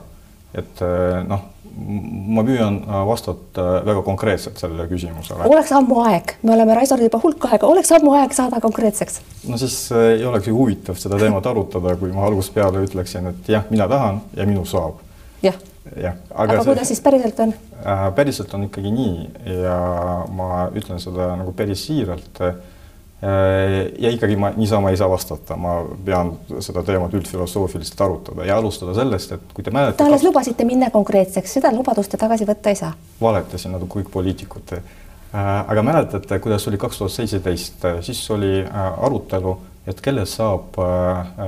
et 0.55 0.81
äh, 0.85 1.21
noh, 1.27 1.41
ma 2.31 2.43
püüan 2.47 2.77
vastata 3.07 3.81
väga 3.85 4.01
konkreetselt 4.05 4.61
sellele 4.61 4.87
küsimusele. 4.87 5.49
oleks 5.51 5.73
ammu 5.75 5.99
aeg, 6.05 6.37
me 6.43 6.55
oleme 6.55 6.77
raisanud 6.79 7.05
juba 7.09 7.19
hulk 7.21 7.49
aega, 7.51 7.67
oleks 7.67 7.91
ammu 7.97 8.15
aeg 8.21 8.33
saada 8.33 8.61
konkreetseks. 8.63 9.21
no 9.49 9.59
siis 9.61 9.77
ei 9.91 10.25
oleks 10.25 10.49
ju 10.49 10.57
huvitav 10.57 10.97
seda 11.01 11.19
teemat 11.21 11.45
arutada, 11.51 11.97
kui 11.99 12.13
ma 12.15 12.25
algusest 12.29 12.55
peale 12.57 12.85
ütleksin, 12.87 13.29
et 13.33 13.53
jah, 13.57 13.69
mina 13.69 13.89
tahan 13.91 14.21
ja 14.37 14.49
minu 14.49 14.65
saab. 14.65 15.01
jah 15.45 15.57
jah, 15.93 16.15
aga, 16.31 16.55
aga 16.55 16.61
see, 16.61 16.69
kuidas 16.71 16.89
siis 16.89 17.01
päriselt 17.05 17.39
on 17.43 17.51
äh,? 17.53 18.07
päriselt 18.15 18.53
on 18.57 18.65
ikkagi 18.67 18.93
nii 18.93 19.59
ja 19.61 19.75
ma 20.33 20.65
ütlen 20.75 21.01
seda 21.01 21.33
nagu 21.37 21.53
päris 21.57 21.85
siiralt 21.87 22.41
äh,. 22.41 22.55
ja 24.01 24.11
ikkagi 24.13 24.35
ma 24.39 24.51
niisama 24.55 24.91
ei 24.93 24.97
saa 24.99 25.09
vastata, 25.09 25.57
ma 25.57 25.77
pean 26.05 26.33
seda 26.63 26.83
teemat 26.85 27.13
üldfilosoofiliselt 27.15 28.01
arutada 28.01 28.49
ja 28.49 28.57
alustada 28.57 28.93
sellest, 28.97 29.37
et 29.37 29.53
kui 29.55 29.63
te 29.63 29.73
mäletate. 29.73 30.01
Te 30.03 30.09
alles 30.09 30.25
lubasite 30.25 30.67
minna 30.67 30.91
konkreetseks, 30.93 31.55
seda 31.59 31.71
lubadust 31.73 32.11
te 32.11 32.19
tagasi 32.21 32.47
võtta 32.49 32.73
ei 32.73 32.81
saa. 32.81 32.91
valetasin 33.21 33.77
nagu 33.77 33.89
kõik 33.91 34.11
poliitikud 34.13 34.77
äh,. 34.79 34.83
aga 35.37 35.85
mäletate, 35.85 36.41
kuidas 36.41 36.67
oli 36.67 36.81
kaks 36.81 37.01
tuhat 37.01 37.17
seitseteist, 37.19 37.89
siis 38.09 38.25
oli 38.33 38.57
arutelu 38.65 39.57
et 39.85 39.99
kellest 40.01 40.39
saab 40.39 40.77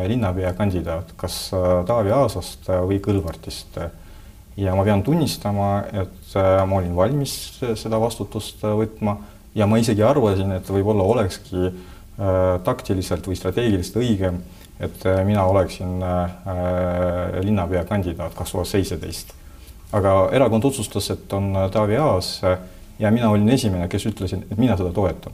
linnapea 0.07 0.51
kandidaat, 0.53 1.15
kas 1.17 1.47
Taavi 1.89 2.11
Aasast 2.13 2.69
või 2.85 2.99
Kõlvartist 3.01 3.79
ja 4.57 4.75
ma 4.75 4.83
pean 4.83 5.03
tunnistama, 5.03 5.71
et 5.93 6.35
äh, 6.35 6.61
ma 6.67 6.79
olin 6.79 6.95
valmis 6.95 7.33
seda 7.77 7.99
vastutust 8.01 8.63
äh, 8.65 8.73
võtma 8.77 9.17
ja 9.57 9.67
ma 9.69 9.79
isegi 9.81 10.03
arvasin, 10.05 10.51
et 10.57 10.69
võib-olla 10.69 11.05
olekski 11.05 11.67
äh, 11.67 11.73
taktiliselt 12.65 13.27
või 13.29 13.37
strateegiliselt 13.37 14.01
õigem, 14.01 14.41
et 14.77 15.07
mina 15.25 15.41
oleksin 15.49 16.03
linnapea 17.41 17.81
kandidaat 17.89 18.35
kaks 18.37 18.51
tuhat 18.53 18.69
seitseteist. 18.69 19.31
aga 19.97 20.11
erakond 20.37 20.67
otsustas, 20.69 21.09
et 21.09 21.33
on 21.33 21.47
Taavi 21.73 21.97
Aas 21.97 22.43
ja 22.99 23.11
mina 23.11 23.31
olin 23.31 23.49
esimene, 23.49 23.87
kes 23.87 24.05
ütlesin, 24.05 24.43
et 24.51 24.57
mina 24.57 24.77
seda 24.77 24.91
toetan. 24.93 25.33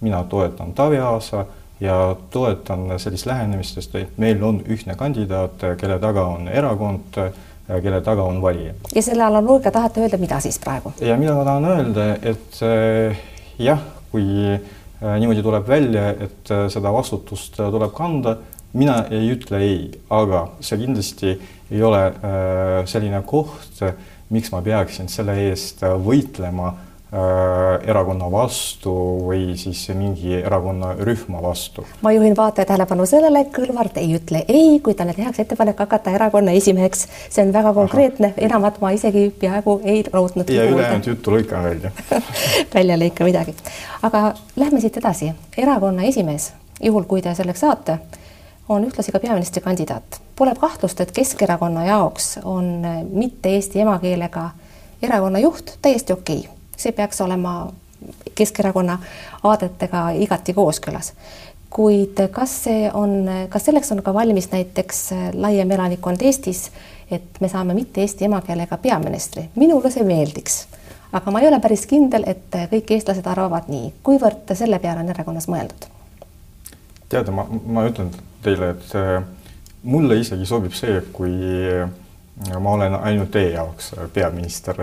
mina 0.00 0.24
toetan 0.24 0.72
Taavi 0.72 0.98
Aasa 0.98 1.44
ja 1.80 2.16
toetan 2.30 2.98
sellist 2.98 3.26
lähenemist, 3.26 3.74
sest 3.74 3.94
et 3.94 4.18
meil 4.18 4.42
on 4.42 4.58
ühtne 4.66 4.96
kandidaat, 4.96 5.62
kelle 5.78 5.98
taga 5.98 6.26
on 6.26 6.48
erakond 6.48 7.20
kelle 7.82 8.00
taga 8.04 8.24
on 8.26 8.40
valija. 8.42 8.74
ja 8.94 9.02
selle 9.02 9.24
analoogia 9.24 9.70
tahate 9.70 10.02
öelda, 10.04 10.18
mida 10.18 10.40
siis 10.40 10.58
praegu? 10.58 10.92
ja 11.00 11.16
mida 11.20 11.34
ma 11.34 11.44
tahan 11.46 11.68
öelda, 11.74 12.06
et 12.22 12.62
äh, 12.66 13.18
jah, 13.58 13.82
kui 14.12 14.26
äh, 14.50 15.16
niimoodi 15.18 15.42
tuleb 15.46 15.68
välja, 15.68 16.10
et 16.10 16.50
äh, 16.50 16.66
seda 16.72 16.92
vastutust 16.92 17.60
tuleb 17.60 17.94
kanda, 17.96 18.36
mina 18.72 19.00
ei 19.10 19.32
ütle 19.34 19.62
ei, 19.66 19.80
aga 20.10 20.44
see 20.62 20.78
kindlasti 20.84 21.34
ei 21.70 21.82
ole 21.82 22.04
selline 22.90 23.18
koht, 23.26 23.82
miks 24.30 24.50
ma 24.54 24.60
peaksin 24.62 25.08
selle 25.10 25.34
eest 25.48 25.82
võitlema 25.82 26.72
erakonna 27.12 28.28
vastu 28.30 28.92
või 29.26 29.56
siis 29.58 29.88
mingi 29.98 30.36
erakonnarühma 30.38 31.42
vastu. 31.42 31.82
ma 32.02 32.12
juhin 32.12 32.36
vaataja 32.36 32.66
tähelepanu 32.66 33.06
sellele, 33.06 33.40
et 33.40 33.50
Kõlvart 33.56 33.96
ei 33.98 34.14
ütle 34.14 34.44
ei, 34.48 34.78
kui 34.78 34.94
talle 34.94 35.14
tehakse 35.14 35.42
ettepanek 35.42 35.78
hakata 35.78 36.10
erakonna 36.14 36.54
esimeheks. 36.54 37.08
see 37.30 37.42
on 37.42 37.52
väga 37.52 37.72
konkreetne, 37.74 38.34
enamat 38.38 38.78
ma 38.80 38.90
isegi 38.90 39.30
peaaegu 39.40 39.80
ei 39.84 40.04
lootnud. 40.12 40.50
ja 40.50 40.64
ülejäänud 40.70 41.06
juttu 41.06 41.34
lõikan 41.34 41.64
välja 41.64 41.90
välja 42.74 42.96
lõika 42.96 43.24
midagi. 43.24 43.56
aga 44.02 44.34
lähme 44.56 44.80
siit 44.80 44.96
edasi. 44.96 45.32
erakonna 45.58 46.02
esimees, 46.02 46.52
juhul 46.82 47.04
kui 47.10 47.22
te 47.22 47.34
selleks 47.34 47.60
saate, 47.60 47.98
on 48.68 48.86
ühtlasi 48.86 49.12
ka 49.12 49.18
peaministrikandidaat. 49.18 50.20
Pole 50.36 50.54
kahtlust, 50.54 51.00
et 51.00 51.10
Keskerakonna 51.12 51.84
jaoks 51.84 52.38
on 52.44 52.86
mitte 53.12 53.48
eesti 53.48 53.80
emakeelega 53.80 54.50
erakonna 55.02 55.38
juht 55.38 55.74
täiesti 55.82 56.12
okei 56.12 56.38
okay 56.38 56.59
see 56.80 56.96
peaks 56.96 57.20
olema 57.20 57.54
Keskerakonna 58.34 58.94
aadetega 59.44 60.10
igati 60.24 60.54
kooskõlas. 60.56 61.12
kuid 61.70 62.18
kas 62.32 62.54
see 62.64 62.88
on, 62.94 63.28
kas 63.48 63.68
selleks 63.68 63.92
on 63.92 64.00
ka 64.02 64.14
valmis 64.14 64.48
näiteks 64.50 65.10
laiem 65.34 65.70
elanikkond 65.70 66.22
Eestis, 66.22 66.70
et 67.10 67.40
me 67.40 67.48
saame 67.48 67.74
mitte 67.74 68.00
eesti 68.00 68.24
emakeelega 68.24 68.78
peaministri, 68.78 69.44
minule 69.54 69.90
see 69.90 70.02
meeldiks, 70.04 70.64
aga 71.12 71.30
ma 71.30 71.40
ei 71.40 71.48
ole 71.48 71.60
päris 71.60 71.86
kindel, 71.86 72.24
et 72.26 72.58
kõik 72.72 72.90
eestlased 72.96 73.26
arvavad 73.26 73.70
nii, 73.70 73.92
kuivõrd 74.02 74.50
selle 74.58 74.78
peale 74.82 75.04
on 75.04 75.14
erakonnas 75.14 75.46
mõeldud? 75.52 75.86
teate, 77.10 77.30
ma, 77.34 77.46
ma 77.66 77.86
ütlen 77.90 78.10
teile, 78.42 78.74
et 78.74 78.92
mulle 79.82 80.18
isegi 80.20 80.46
sobib 80.46 80.74
see, 80.76 81.00
kui 81.12 81.34
ma 82.60 82.72
olen 82.72 82.94
ainult 82.94 83.30
teie 83.34 83.52
jaoks 83.52 83.92
äh, 83.98 84.06
peaminister 84.12 84.78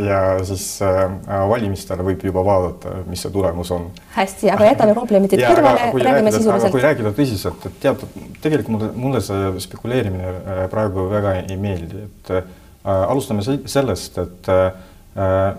ja 0.00 0.20
siis 0.44 0.64
äh, 0.84 1.04
valimistel 1.48 2.00
võib 2.06 2.24
juba 2.24 2.44
vaadata, 2.46 2.94
mis 3.10 3.24
see 3.24 3.32
tulemus 3.34 3.70
on. 3.76 3.90
hästi, 4.14 4.50
aga 4.54 4.70
jätame 4.70 4.94
komplimendid 4.96 5.42
kõrvale, 5.44 5.90
räägime 5.92 6.32
sisuliselt. 6.32 6.72
kui 6.72 6.84
rääkida 6.84 7.12
tõsiselt, 7.16 7.68
et 7.68 7.78
teatud, 7.84 8.20
tegelikult 8.44 8.72
mulle, 8.76 8.90
mulle 9.06 9.22
see 9.24 9.52
spekuleerimine 9.66 10.32
äh, 10.32 10.62
praegu 10.72 11.08
väga 11.12 11.36
ei 11.42 11.58
meeldi, 11.60 12.06
et 12.08 12.32
äh, 12.38 12.50
alustame 12.96 13.44
sellest, 13.44 14.18
et 14.22 14.52
äh, 14.52 14.70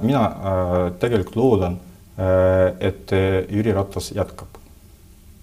mina 0.01 0.23
äh, 0.25 0.77
tegelikult 1.01 1.37
loodan 1.39 1.83
et 2.81 3.11
Jüri 3.53 3.75
Ratas 3.75 4.07
jätkab. 4.09 4.55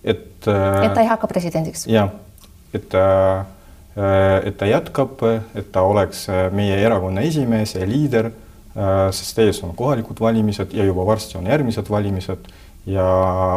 et 0.02 0.42
et 0.42 0.94
ta 0.94 1.04
ei 1.04 1.06
hakka 1.06 1.28
presidendiks. 1.30 1.84
jah, 1.86 2.10
et 2.74 2.90
Äh, 2.98 3.44
et 3.96 4.56
ta 4.58 4.66
jätkab, 4.66 5.22
et 5.54 5.70
ta 5.72 5.84
oleks 5.86 6.26
äh, 6.28 6.48
meie 6.52 6.76
erakonna 6.82 7.22
esimees 7.22 7.76
ja 7.76 7.86
liider, 7.86 8.30
äh, 8.74 9.10
sest 9.14 9.38
ees 9.38 9.60
on 9.62 9.74
kohalikud 9.76 10.20
valimised 10.20 10.74
ja 10.74 10.84
juba 10.84 11.06
varsti 11.06 11.38
on 11.38 11.46
järgmised 11.46 11.90
valimised 11.90 12.48
ja 12.90 13.04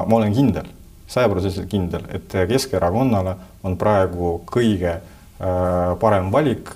ma 0.06 0.20
olen 0.20 0.36
kindel, 0.36 0.70
sajaprotsendiliselt 1.10 1.70
kindel, 1.72 2.06
et 2.14 2.38
Keskerakonnale 2.48 3.36
on 3.64 3.78
praegu 3.78 4.38
kõige 4.48 5.00
parem 6.00 6.32
valik 6.32 6.72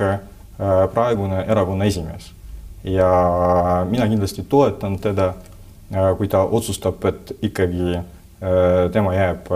praegune 0.94 1.46
erakonna 1.48 1.88
esimees. 1.90 2.34
ja 2.84 3.08
mina 3.90 4.08
kindlasti 4.08 4.44
toetan 4.50 5.00
teda, 5.00 5.34
kui 6.18 6.28
ta 6.28 6.44
otsustab, 6.44 7.06
et 7.06 7.34
ikkagi 7.42 8.04
tema 8.92 9.16
jääb 9.16 9.50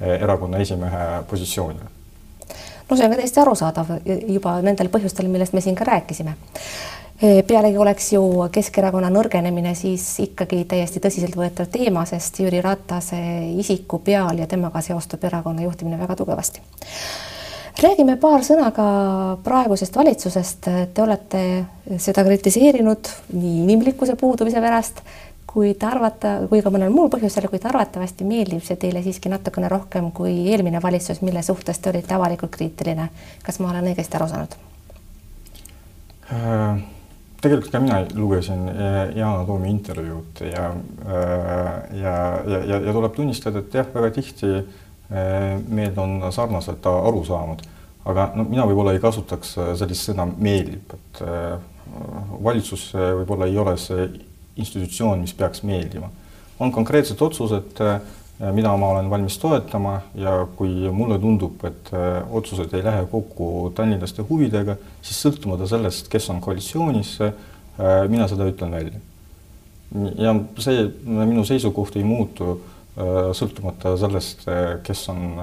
erakonna 0.00 0.58
esimehe 0.58 1.24
positsioonile 1.30 1.93
no 2.90 2.96
see 2.96 3.06
on 3.06 3.14
ka 3.14 3.20
täiesti 3.20 3.40
arusaadav 3.40 3.94
juba 4.28 4.58
nendel 4.64 4.90
põhjustel, 4.92 5.28
millest 5.32 5.56
me 5.56 5.62
siin 5.64 5.76
ka 5.78 5.86
rääkisime. 5.88 6.36
Pealegi 7.46 7.78
oleks 7.78 8.08
ju 8.12 8.22
Keskerakonna 8.52 9.08
nõrgenemine 9.14 9.72
siis 9.78 10.02
ikkagi 10.20 10.64
täiesti 10.68 11.00
tõsiseltvõetav 11.00 11.68
teema, 11.72 12.02
sest 12.10 12.40
Jüri 12.42 12.58
Ratase 12.60 13.20
isiku 13.60 14.00
peal 14.04 14.42
ja 14.42 14.48
temaga 14.50 14.82
seostub 14.82 15.22
erakonna 15.24 15.62
juhtimine 15.62 15.98
väga 15.98 16.16
tugevasti. 16.16 16.60
räägime 17.82 18.16
paar 18.16 18.42
sõna 18.42 18.70
ka 18.72 18.84
praegusest 19.44 19.96
valitsusest. 19.96 20.68
Te 20.94 21.02
olete 21.02 21.64
seda 21.98 22.24
kritiseerinud 22.24 23.08
nii 23.32 23.62
inimlikkuse 23.62 24.16
puudumise 24.16 24.60
pärast 24.60 25.00
kui 25.54 25.70
te 25.78 25.86
arvate, 25.86 26.30
kui 26.50 26.62
ka 26.66 26.70
mõnel 26.74 26.90
muul 26.90 27.06
põhjusel, 27.12 27.46
kuid 27.46 27.62
arvatavasti 27.70 28.26
meeldib 28.26 28.64
see 28.66 28.74
teile 28.80 29.04
siiski 29.04 29.30
natukene 29.30 29.68
rohkem 29.70 30.10
kui 30.16 30.32
eelmine 30.50 30.80
valitsus, 30.82 31.20
mille 31.22 31.44
suhtes 31.46 31.78
te 31.78 31.92
olite 31.92 32.16
avalikult 32.16 32.50
kriitiline. 32.56 33.06
kas 33.46 33.60
ma 33.62 33.70
olen 33.70 33.86
õigesti 33.92 34.18
aru 34.18 34.26
saanud? 34.32 34.56
Äh, 36.34 36.82
tegelikult 37.44 37.70
ka 37.70 37.82
mina 37.84 38.00
lugesin 38.18 38.66
äh, 38.72 38.98
Yana 39.14 39.44
Toomi 39.46 39.70
intervjuud 39.70 40.42
ja, 40.48 40.66
äh, 41.06 41.70
ja, 42.00 42.16
ja, 42.50 42.60
ja, 42.72 42.82
ja 42.88 42.96
tuleb 42.98 43.14
tunnistada, 43.14 43.62
et 43.62 43.78
jah, 43.78 43.86
väga 43.94 44.10
tihti 44.18 44.56
meil 45.68 45.98
on 46.00 46.16
sarnased 46.32 46.86
arusaamad, 46.88 47.60
aga 48.08 48.30
no 48.34 48.48
mina 48.48 48.64
võib-olla 48.66 48.94
ei 48.96 49.02
kasutaks 49.02 49.52
sellist 49.78 50.08
sõna 50.08 50.24
meeldib, 50.26 50.94
et 50.96 51.20
valitsus 52.42 52.88
võib-olla 52.96 53.46
ei 53.46 53.58
ole 53.60 53.76
see 53.78 54.08
institutsioon, 54.56 55.24
mis 55.24 55.34
peaks 55.34 55.62
meeldima. 55.62 56.10
on 56.60 56.72
konkreetsed 56.72 57.20
otsused, 57.22 57.80
äh, 57.80 58.00
mida 58.54 58.76
ma 58.76 58.88
olen 58.88 59.10
valmis 59.10 59.38
toetama 59.38 60.00
ja 60.14 60.46
kui 60.56 60.90
mulle 60.92 61.18
tundub, 61.18 61.64
et 61.64 61.90
äh, 61.92 62.22
otsused 62.34 62.74
ei 62.74 62.84
lähe 62.84 63.06
kokku 63.10 63.72
tallinlaste 63.74 64.22
huvidega, 64.28 64.76
siis 65.02 65.18
sõltumata 65.26 65.66
sellest, 65.66 66.08
kes 66.12 66.30
on 66.30 66.40
koalitsioonis, 66.44 67.16
äh, 67.26 67.34
mina 68.08 68.28
seda 68.30 68.46
ütlen 68.50 68.70
välja. 68.70 69.02
ja 70.18 70.34
see 70.58 70.86
minu 71.04 71.44
seisukoht 71.44 71.96
ei 71.96 72.04
muutu 72.04 72.60
sõltumata 73.34 73.96
sellest, 73.98 74.44
kes 74.86 75.00
on 75.10 75.40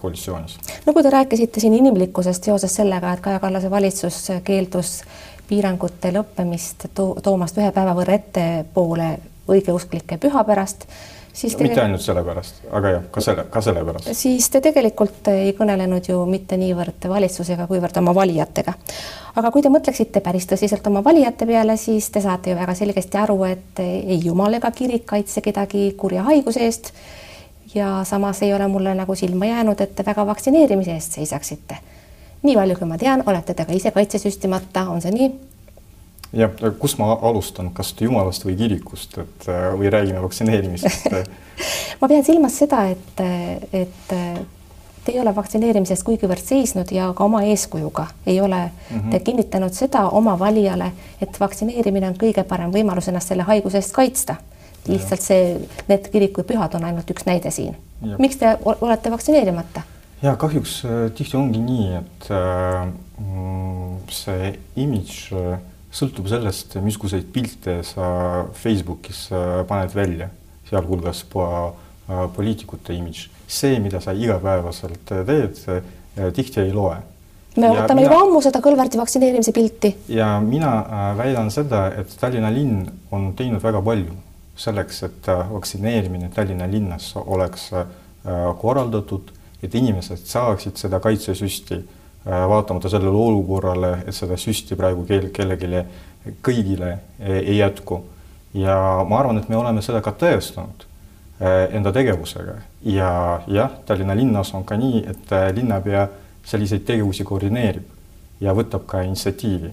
koalitsioonis. 0.00 0.58
no 0.86 0.92
kui 0.94 1.02
te 1.02 1.10
rääkisite 1.10 1.60
siin 1.60 1.74
inimlikkusest 1.74 2.46
seoses 2.46 2.74
sellega, 2.78 3.12
et 3.12 3.24
Kaja 3.24 3.40
Kallase 3.42 3.70
valitsus 3.70 4.20
keeldus 4.46 5.00
piirangute 5.48 6.12
lõppemist 6.14 6.86
to 6.94 7.08
toomast 7.22 7.58
ühe 7.58 7.72
päeva 7.74 7.96
võrra 7.98 8.14
ettepoole 8.20 9.08
õigeusklike 9.50 10.20
püha 10.22 10.44
pärast, 10.46 10.86
siis 11.32 11.56
te... 11.56 11.64
mitte 11.64 11.80
ainult 11.82 12.02
sellepärast, 12.04 12.62
aga 12.72 12.92
jah, 12.96 13.04
ka 13.10 13.24
selle, 13.24 13.44
ka 13.50 13.62
sellepärast. 13.64 14.10
siis 14.16 14.48
te 14.50 14.60
tegelikult 14.64 15.30
ei 15.32 15.54
kõnelenud 15.58 16.08
ju 16.08 16.20
mitte 16.28 16.58
niivõrd 16.60 17.08
valitsusega, 17.08 17.66
kuivõrd 17.70 18.00
oma 18.02 18.14
valijatega. 18.16 18.74
aga 19.36 19.50
kui 19.54 19.62
te 19.62 19.72
mõtleksite 19.72 20.20
päris 20.24 20.46
tõsiselt 20.50 20.86
oma 20.90 21.04
valijate 21.04 21.46
peale, 21.46 21.76
siis 21.76 22.10
te 22.10 22.20
saate 22.24 22.52
ju 22.52 22.58
väga 22.58 22.74
selgesti 22.78 23.18
aru, 23.18 23.38
et 23.48 23.82
ei 23.84 24.20
jumal 24.24 24.54
ega 24.60 24.70
kirik 24.70 25.06
kaitse 25.14 25.40
kedagi 25.40 25.92
kurja 25.96 26.26
haiguse 26.28 26.66
eest. 26.66 26.92
ja 27.74 28.02
samas 28.04 28.42
ei 28.42 28.54
ole 28.54 28.68
mulle 28.68 28.94
nagu 28.94 29.14
silma 29.14 29.48
jäänud, 29.48 29.80
et 29.80 29.94
te 29.94 30.04
väga 30.06 30.26
vaktsineerimise 30.26 30.98
eest 30.98 31.20
seisaksite 31.20 31.80
nii 32.42 32.56
palju, 32.58 32.76
kui 32.78 32.88
ma 32.90 32.98
tean, 32.98 33.22
olete 33.26 33.54
te 33.54 33.64
ka 33.64 33.74
ise 33.76 33.92
kaitsesüstimata, 33.94 34.88
on 34.90 35.02
see 35.02 35.14
nii? 35.14 35.30
Jah, 36.32 36.50
kust 36.78 36.98
ma 36.98 37.12
alustan, 37.22 37.70
kas 37.74 37.94
jumalast 38.00 38.46
või 38.46 38.56
kirikust, 38.56 39.18
et 39.18 39.48
äh, 39.48 39.68
või 39.78 39.92
räägime 39.92 40.22
vaktsineerimisest 40.22 41.12
ma 42.00 42.08
pean 42.08 42.24
silmas 42.24 42.58
seda, 42.62 42.86
et, 42.92 43.24
et 43.72 44.12
te 45.04 45.12
ei 45.12 45.20
ole 45.20 45.34
vaktsineerimisest 45.34 46.04
kuigivõrd 46.06 46.44
seisnud 46.44 46.90
ja 46.94 47.10
ka 47.16 47.24
oma 47.24 47.42
eeskujuga 47.50 48.06
ei 48.26 48.40
ole 48.40 48.64
mm 48.64 48.98
-hmm. 48.98 49.10
te 49.10 49.20
kinnitanud 49.20 49.74
seda 49.74 50.08
oma 50.08 50.38
valijale, 50.38 50.92
et 51.20 51.40
vaktsineerimine 51.40 52.08
on 52.08 52.14
kõige 52.14 52.44
parem 52.44 52.70
võimalus 52.70 53.08
ennast 53.08 53.28
selle 53.28 53.42
haiguse 53.42 53.78
eest 53.78 53.92
kaitsta. 53.92 54.36
lihtsalt 54.88 55.20
see, 55.20 55.60
need 55.88 56.08
kirikupühad 56.10 56.74
on 56.74 56.84
ainult 56.84 57.10
üks 57.10 57.26
näide 57.26 57.50
siin. 57.50 57.76
miks 58.18 58.36
te 58.36 58.58
olete 58.64 59.10
vaktsineerimata? 59.10 59.82
ja 60.22 60.36
kahjuks 60.36 60.84
äh, 60.84 61.10
tihti 61.14 61.36
ongi 61.36 61.58
nii, 61.58 61.94
et 61.96 62.30
äh, 62.30 62.88
mm, 63.18 63.98
see 64.08 64.58
imidž 64.76 65.32
äh, 65.32 65.58
sõltub 65.92 66.28
sellest, 66.30 66.76
missuguseid 66.84 67.28
pilte 67.32 67.80
sa 67.86 68.06
Facebookis 68.56 69.26
paned 69.68 69.94
välja, 69.94 70.28
sealhulgas 70.68 71.24
poliitikute 72.36 72.96
imidž. 72.96 73.28
see, 73.52 73.78
mida 73.80 74.00
sa 74.00 74.12
igapäevaselt 74.16 75.10
teed, 75.26 75.58
tihti 76.34 76.60
ei 76.60 76.72
loe. 76.72 76.96
me 77.56 77.66
ja 77.66 77.72
ootame 77.72 78.00
mina, 78.00 78.08
juba 78.08 78.22
ammu 78.24 78.40
seda 78.40 78.60
Kõlvarti 78.64 78.98
vaktsineerimise 78.98 79.52
pilti. 79.52 79.96
ja 80.08 80.40
mina 80.40 80.72
väidan 81.16 81.50
seda, 81.50 81.86
et 81.96 82.16
Tallinna 82.20 82.50
linn 82.50 82.88
on 83.10 83.32
teinud 83.36 83.62
väga 83.62 83.82
palju 83.82 84.16
selleks, 84.56 85.02
et 85.02 85.28
vaktsineerimine 85.52 86.30
Tallinna 86.34 86.66
linnas 86.66 87.12
oleks 87.16 87.70
korraldatud 88.60 89.32
et 89.62 89.74
inimesed 89.78 90.26
saaksid 90.26 90.78
seda 90.80 90.98
kaitsesüsti 91.02 91.78
äh, 91.78 92.01
vaatamata 92.24 92.88
sellele 92.88 93.18
olukorrale, 93.18 93.92
et 94.06 94.14
seda 94.14 94.36
süsti 94.38 94.76
praegu 94.78 95.04
keel, 95.08 95.28
kellelegi 95.34 95.82
kõigile 96.44 96.96
ei 97.18 97.56
jätku. 97.58 98.04
ja 98.54 98.76
ma 99.08 99.18
arvan, 99.18 99.38
et 99.38 99.48
me 99.48 99.56
oleme 99.56 99.82
seda 99.82 100.00
ka 100.04 100.12
tõestanud 100.12 100.84
äh, 101.40 101.74
enda 101.74 101.92
tegevusega 101.92 102.58
ja 102.84 103.40
jah, 103.46 103.70
Tallinna 103.86 104.14
linnas 104.14 104.54
on 104.54 104.64
ka 104.64 104.76
nii, 104.76 105.04
et 105.08 105.32
äh, 105.32 105.48
linnapea 105.54 106.08
selliseid 106.44 106.84
tegevusi 106.84 107.24
koordineerib 107.24 107.88
ja 108.40 108.52
võtab 108.54 108.84
ka 108.86 109.02
initsiatiivi. 109.06 109.72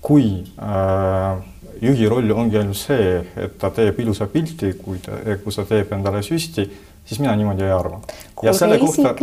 kui 0.00 0.44
äh, 0.62 1.42
juhi 1.80 2.08
roll 2.08 2.30
ongi 2.30 2.58
ainult 2.58 2.76
see, 2.76 3.24
et 3.36 3.58
ta 3.58 3.70
teeb 3.70 3.98
ilusa 4.00 4.26
pilti, 4.26 4.72
kui 4.84 4.98
ta, 4.98 5.18
kui 5.42 5.54
ta 5.54 5.64
teeb 5.64 5.92
endale 5.92 6.22
süsti, 6.22 6.66
siis 7.10 7.20
mina 7.20 7.34
niimoodi 7.36 7.64
ei 7.66 7.72
arva. 7.74 7.98
isiklik 8.46 8.80
kohta..., 8.80 9.14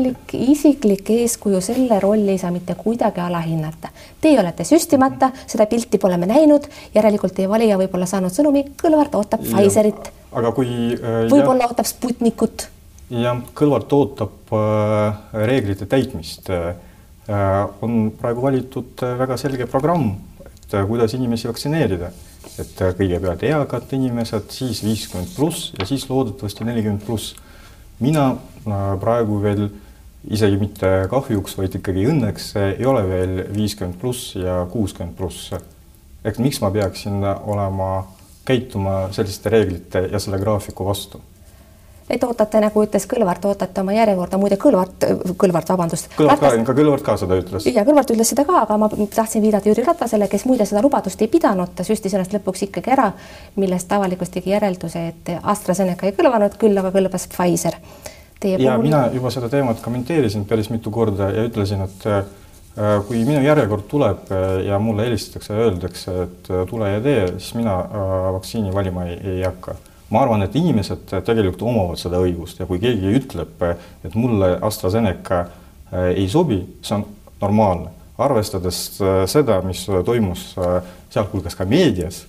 isiklik 0.52 1.10
eeskuju, 1.16 1.62
selle 1.64 2.00
rolli 2.04 2.34
ei 2.36 2.42
saa 2.42 2.52
mitte 2.52 2.76
kuidagi 2.76 3.24
alahinnata. 3.24 3.94
Teie 4.22 4.40
olete 4.42 4.66
süstimata, 4.68 5.32
seda 5.48 5.66
pilti 5.72 6.00
pole 6.02 6.18
me 6.20 6.28
näinud, 6.28 6.68
järelikult 6.96 7.38
teie 7.38 7.50
valija 7.50 7.80
võib 7.80 7.96
olla 7.96 8.10
saanud 8.10 8.36
sõnumi, 8.36 8.66
Kõlvart 8.82 9.16
ootab 9.16 9.46
Pfizerit. 9.46 10.12
aga 10.36 10.52
kui 10.52 10.68
äh, 10.98 11.24
võib-olla 11.32 11.72
ootab 11.72 11.88
Sputnikut. 11.88 12.68
jah, 13.10 13.40
Kõlvart 13.56 13.96
ootab 13.96 14.54
äh, 14.60 15.24
reeglite 15.48 15.88
täitmist 15.88 16.52
äh,. 16.52 16.76
on 17.82 18.12
praegu 18.20 18.42
valitud 18.42 19.04
äh, 19.04 19.18
väga 19.20 19.38
selge 19.40 19.66
programm, 19.68 20.16
et 20.44 20.74
äh, 20.74 20.88
kuidas 20.88 21.16
inimesi 21.16 21.48
vaktsineerida 21.48 22.12
et 22.62 22.82
äh, 22.82 22.94
kõigepealt 22.98 23.44
eakad 23.48 23.92
inimesed, 23.98 24.50
siis 24.54 24.82
viiskümmend 24.86 25.34
pluss 25.36 25.72
ja 25.78 25.88
siis 25.90 26.08
loodetavasti 26.10 26.68
nelikümmend 26.68 27.06
pluss. 27.06 27.36
Mina 28.00 28.30
äh, 28.32 29.00
praegu 29.00 29.42
veel 29.44 29.68
isegi 30.28 30.60
mitte 30.60 30.90
kahjuks, 31.12 31.56
vaid 31.58 31.78
ikkagi 31.80 32.08
õnneks 32.12 32.52
ei 32.60 32.86
ole 32.86 33.06
veel 33.08 33.40
viiskümmend 33.56 34.00
pluss 34.02 34.36
ja 34.36 34.66
kuuskümmend 34.72 35.16
pluss. 35.18 35.54
ehk 36.24 36.40
miks 36.44 36.60
ma 36.62 36.72
peaksin 36.72 37.24
olema, 37.24 38.08
käituma 38.46 39.08
selliste 39.12 39.50
reeglite 39.50 40.08
ja 40.12 40.20
selle 40.20 40.40
graafiku 40.40 40.86
vastu 40.86 41.22
et 42.10 42.24
ootate, 42.24 42.60
nagu 42.64 42.84
ütles 42.84 43.06
Kõlvart, 43.10 43.46
ootate 43.50 43.82
oma 43.82 43.96
järjekorda, 43.96 44.40
muide 44.40 44.58
Kõlvart, 44.62 45.06
Kõlvart, 45.40 45.72
vabandust. 45.74 46.10
Kõlvart 46.16 46.42
ka, 46.42 46.52
ka 46.70 46.76
Kõlvart 46.78 47.06
ka 47.06 47.18
seda 47.20 47.38
ütles. 47.40 47.68
ja 47.68 47.84
Kõlvart 47.88 48.14
ütles 48.16 48.32
seda 48.32 48.46
ka, 48.48 48.62
aga 48.64 48.78
ma 48.80 48.90
tahtsin 48.90 49.44
viidata 49.44 49.70
Jüri 49.70 49.84
Ratasele, 49.86 50.30
kes 50.32 50.48
muide 50.48 50.66
seda 50.70 50.84
lubadust 50.86 51.22
ei 51.22 51.32
pidanud, 51.32 51.74
ta 51.76 51.86
süstis 51.88 52.16
ennast 52.16 52.36
lõpuks 52.36 52.64
ikkagi 52.70 52.94
ära, 52.96 53.10
millest 53.60 53.92
avalikkus 53.92 54.32
tegi 54.34 54.54
järelduse, 54.56 55.08
et 55.12 55.34
AstraZeneca 55.44 56.08
ei 56.08 56.16
kõlvanud, 56.16 56.56
küll 56.62 56.80
aga 56.80 56.94
kõlbas 56.96 57.28
Pfizer. 57.34 57.76
ja 58.44 58.58
puhul... 58.58 58.88
mina 58.88 59.08
juba 59.14 59.32
seda 59.34 59.52
teemat 59.52 59.84
kommenteerisin 59.84 60.46
päris 60.48 60.72
mitu 60.72 60.92
korda 60.92 61.32
ja 61.34 61.44
ütlesin, 61.50 61.84
et 61.84 62.08
äh, 62.08 62.24
kui 63.08 63.26
minu 63.26 63.42
järjekord 63.44 63.88
tuleb 63.92 64.32
äh, 64.32 64.48
ja 64.70 64.80
mulle 64.80 65.10
helistatakse 65.10 65.54
ja 65.54 65.68
öeldakse, 65.68 66.16
et 66.24 66.50
äh, 66.54 66.64
tule 66.70 66.94
ja 66.94 67.04
tee, 67.04 67.28
siis 67.36 67.54
mina 67.60 67.82
vaktsiini 68.38 68.74
valima 68.74 69.10
ei, 69.10 69.20
ei 69.36 69.44
hakka 69.44 69.76
ma 70.10 70.24
arvan, 70.24 70.46
et 70.46 70.56
inimesed 70.56 71.10
tegelikult 71.26 71.66
omavad 71.68 72.00
seda 72.00 72.22
õigust 72.24 72.62
ja 72.62 72.68
kui 72.70 72.80
keegi 72.80 73.14
ütleb, 73.20 73.64
et 74.06 74.16
mulle 74.16 74.54
AstraZeneca 74.64 75.42
äh, 75.44 76.10
ei 76.14 76.28
sobi, 76.32 76.62
see 76.82 76.96
on 77.00 77.06
normaalne, 77.42 77.92
arvestades 78.18 78.82
äh, 79.02 79.22
seda, 79.30 79.60
mis 79.66 79.86
toimus 80.06 80.50
äh, 80.58 80.80
sealhulgas 81.14 81.58
ka 81.58 81.68
meedias, 81.70 82.24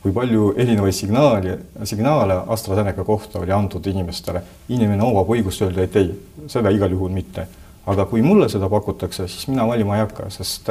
kui 0.00 0.14
palju 0.16 0.54
erinevaid 0.56 0.96
signaali, 0.96 1.54
signaale 1.84 2.38
AstraZeneca 2.54 3.04
kohta 3.04 3.42
oli 3.42 3.52
antud 3.52 3.86
inimestele, 3.86 4.42
inimene 4.72 5.04
omab 5.04 5.28
õigust 5.30 5.66
öelda, 5.66 5.84
et 5.84 5.98
ei, 6.00 6.14
seda 6.48 6.72
igal 6.72 6.92
juhul 6.96 7.12
mitte. 7.14 7.46
aga 7.90 8.04
kui 8.06 8.22
mulle 8.22 8.46
seda 8.48 8.68
pakutakse, 8.70 9.24
siis 9.28 9.48
mina 9.48 9.64
valima 9.66 9.96
ei 9.96 10.02
hakka, 10.04 10.28
sest 10.30 10.68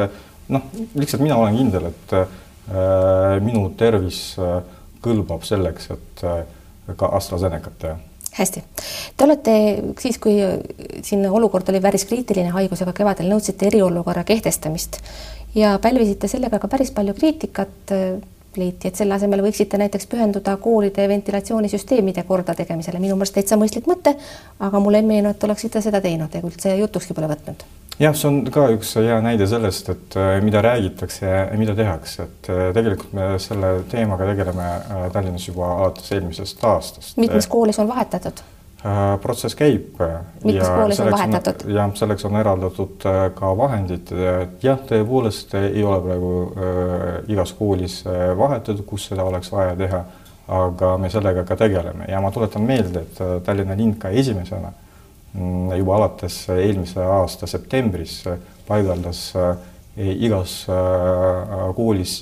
noh, 0.49 0.67
lihtsalt 0.95 1.23
mina 1.23 1.37
olen 1.37 1.57
kindel, 1.57 1.89
et 1.89 2.13
äh, 2.15 2.27
minu 3.43 3.69
tervis 3.77 4.21
äh, 4.39 4.59
kõlbab 5.03 5.45
selleks, 5.47 5.89
et 5.95 6.23
äh, 6.27 6.45
ka 6.95 7.11
AstraZenecat 7.19 7.81
teha 7.81 7.97
hästi, 8.39 8.61
te 9.17 9.25
olete 9.25 9.53
siis, 9.99 10.17
kui 10.21 10.37
siin 11.03 11.25
olukord 11.27 11.69
oli 11.71 11.81
päris 11.83 12.05
kriitiline 12.07 12.53
haigusega 12.53 12.93
kevadel, 12.95 13.29
nõudsite 13.31 13.67
eriolukorra 13.67 14.23
kehtestamist 14.23 14.99
ja 15.55 15.77
pälvisite 15.81 16.29
sellega 16.31 16.59
ka 16.61 16.69
päris 16.71 16.91
palju 16.95 17.15
kriitikat. 17.17 17.95
Leiti, 18.57 18.89
et 18.89 18.95
selle 18.95 19.13
asemel 19.13 19.43
võiksite 19.45 19.77
näiteks 19.77 20.07
pühenduda 20.09 20.55
koolide 20.57 21.07
ventilatsioonisüsteemide 21.09 22.23
kordategemisele, 22.23 22.99
minu 22.99 23.17
meelest 23.19 23.37
täitsa 23.37 23.59
mõistlik 23.59 23.89
mõte, 23.89 24.15
aga 24.59 24.79
mulle 24.79 25.03
ei 25.03 25.11
meenu, 25.11 25.29
et 25.29 25.43
oleksite 25.43 25.81
seda 25.85 26.01
teinud 26.01 26.33
ja 26.33 26.41
üldse 26.45 26.75
jutukski 26.79 27.17
pole 27.17 27.29
võtnud 27.33 27.67
jah, 27.99 28.15
see 28.15 28.29
on 28.29 28.39
ka 28.53 28.67
üks 28.73 28.93
hea 28.99 29.17
näide 29.23 29.47
sellest, 29.49 29.91
et 29.93 30.17
äh, 30.19 30.37
mida 30.43 30.61
räägitakse 30.65 31.25
ja 31.27 31.41
mida 31.59 31.75
tehakse, 31.77 32.27
et 32.29 32.51
äh, 32.51 32.61
tegelikult 32.75 33.13
me 33.17 33.31
selle 33.43 33.73
teemaga 33.91 34.29
tegeleme 34.31 34.69
äh, 34.69 35.03
Tallinnas 35.13 35.49
juba 35.49 35.73
alates 35.75 36.11
eelmisest 36.15 36.63
aastast. 36.63 37.17
mitmes 37.19 37.47
koolis 37.51 37.79
on 37.83 37.91
vahetatud? 37.91 38.43
Protsess 39.21 39.57
käib. 39.59 39.97
mitmes 40.43 40.69
koolis 40.69 40.99
on 41.03 41.11
vahetatud? 41.11 41.65
jah, 41.75 41.91
selleks 41.99 42.25
on 42.25 42.37
eraldatud 42.39 43.07
ka 43.35 43.53
vahendid. 43.57 44.13
jah, 44.63 44.79
tõepoolest 44.91 45.55
ei 45.59 45.83
ole 45.83 46.01
praegu 46.05 46.33
äh, 46.47 47.31
igas 47.35 47.53
koolis 47.57 48.01
vahetatud, 48.37 48.85
kus 48.87 49.09
seda 49.11 49.27
oleks 49.27 49.51
vaja 49.51 49.75
teha, 49.79 50.03
aga 50.59 50.93
me 50.97 51.09
sellega 51.11 51.43
ka 51.43 51.59
tegeleme 51.59 52.07
ja 52.07 52.21
ma 52.23 52.31
tuletan 52.31 52.63
meelde, 52.63 53.03
et 53.03 53.43
Tallinna 53.45 53.75
linn 53.77 53.97
ka 53.99 54.09
esimesena 54.09 54.71
äh, 54.71 54.85
Mm, 55.37 55.75
juba 55.77 55.93
alates 55.99 56.39
eelmise 56.49 57.03
aasta 57.05 57.45
septembris 57.47 58.23
paigaldas 58.65 59.19
eh, 59.37 60.15
igas 60.25 60.63
eh, 60.73 61.51
koolis 61.77 62.15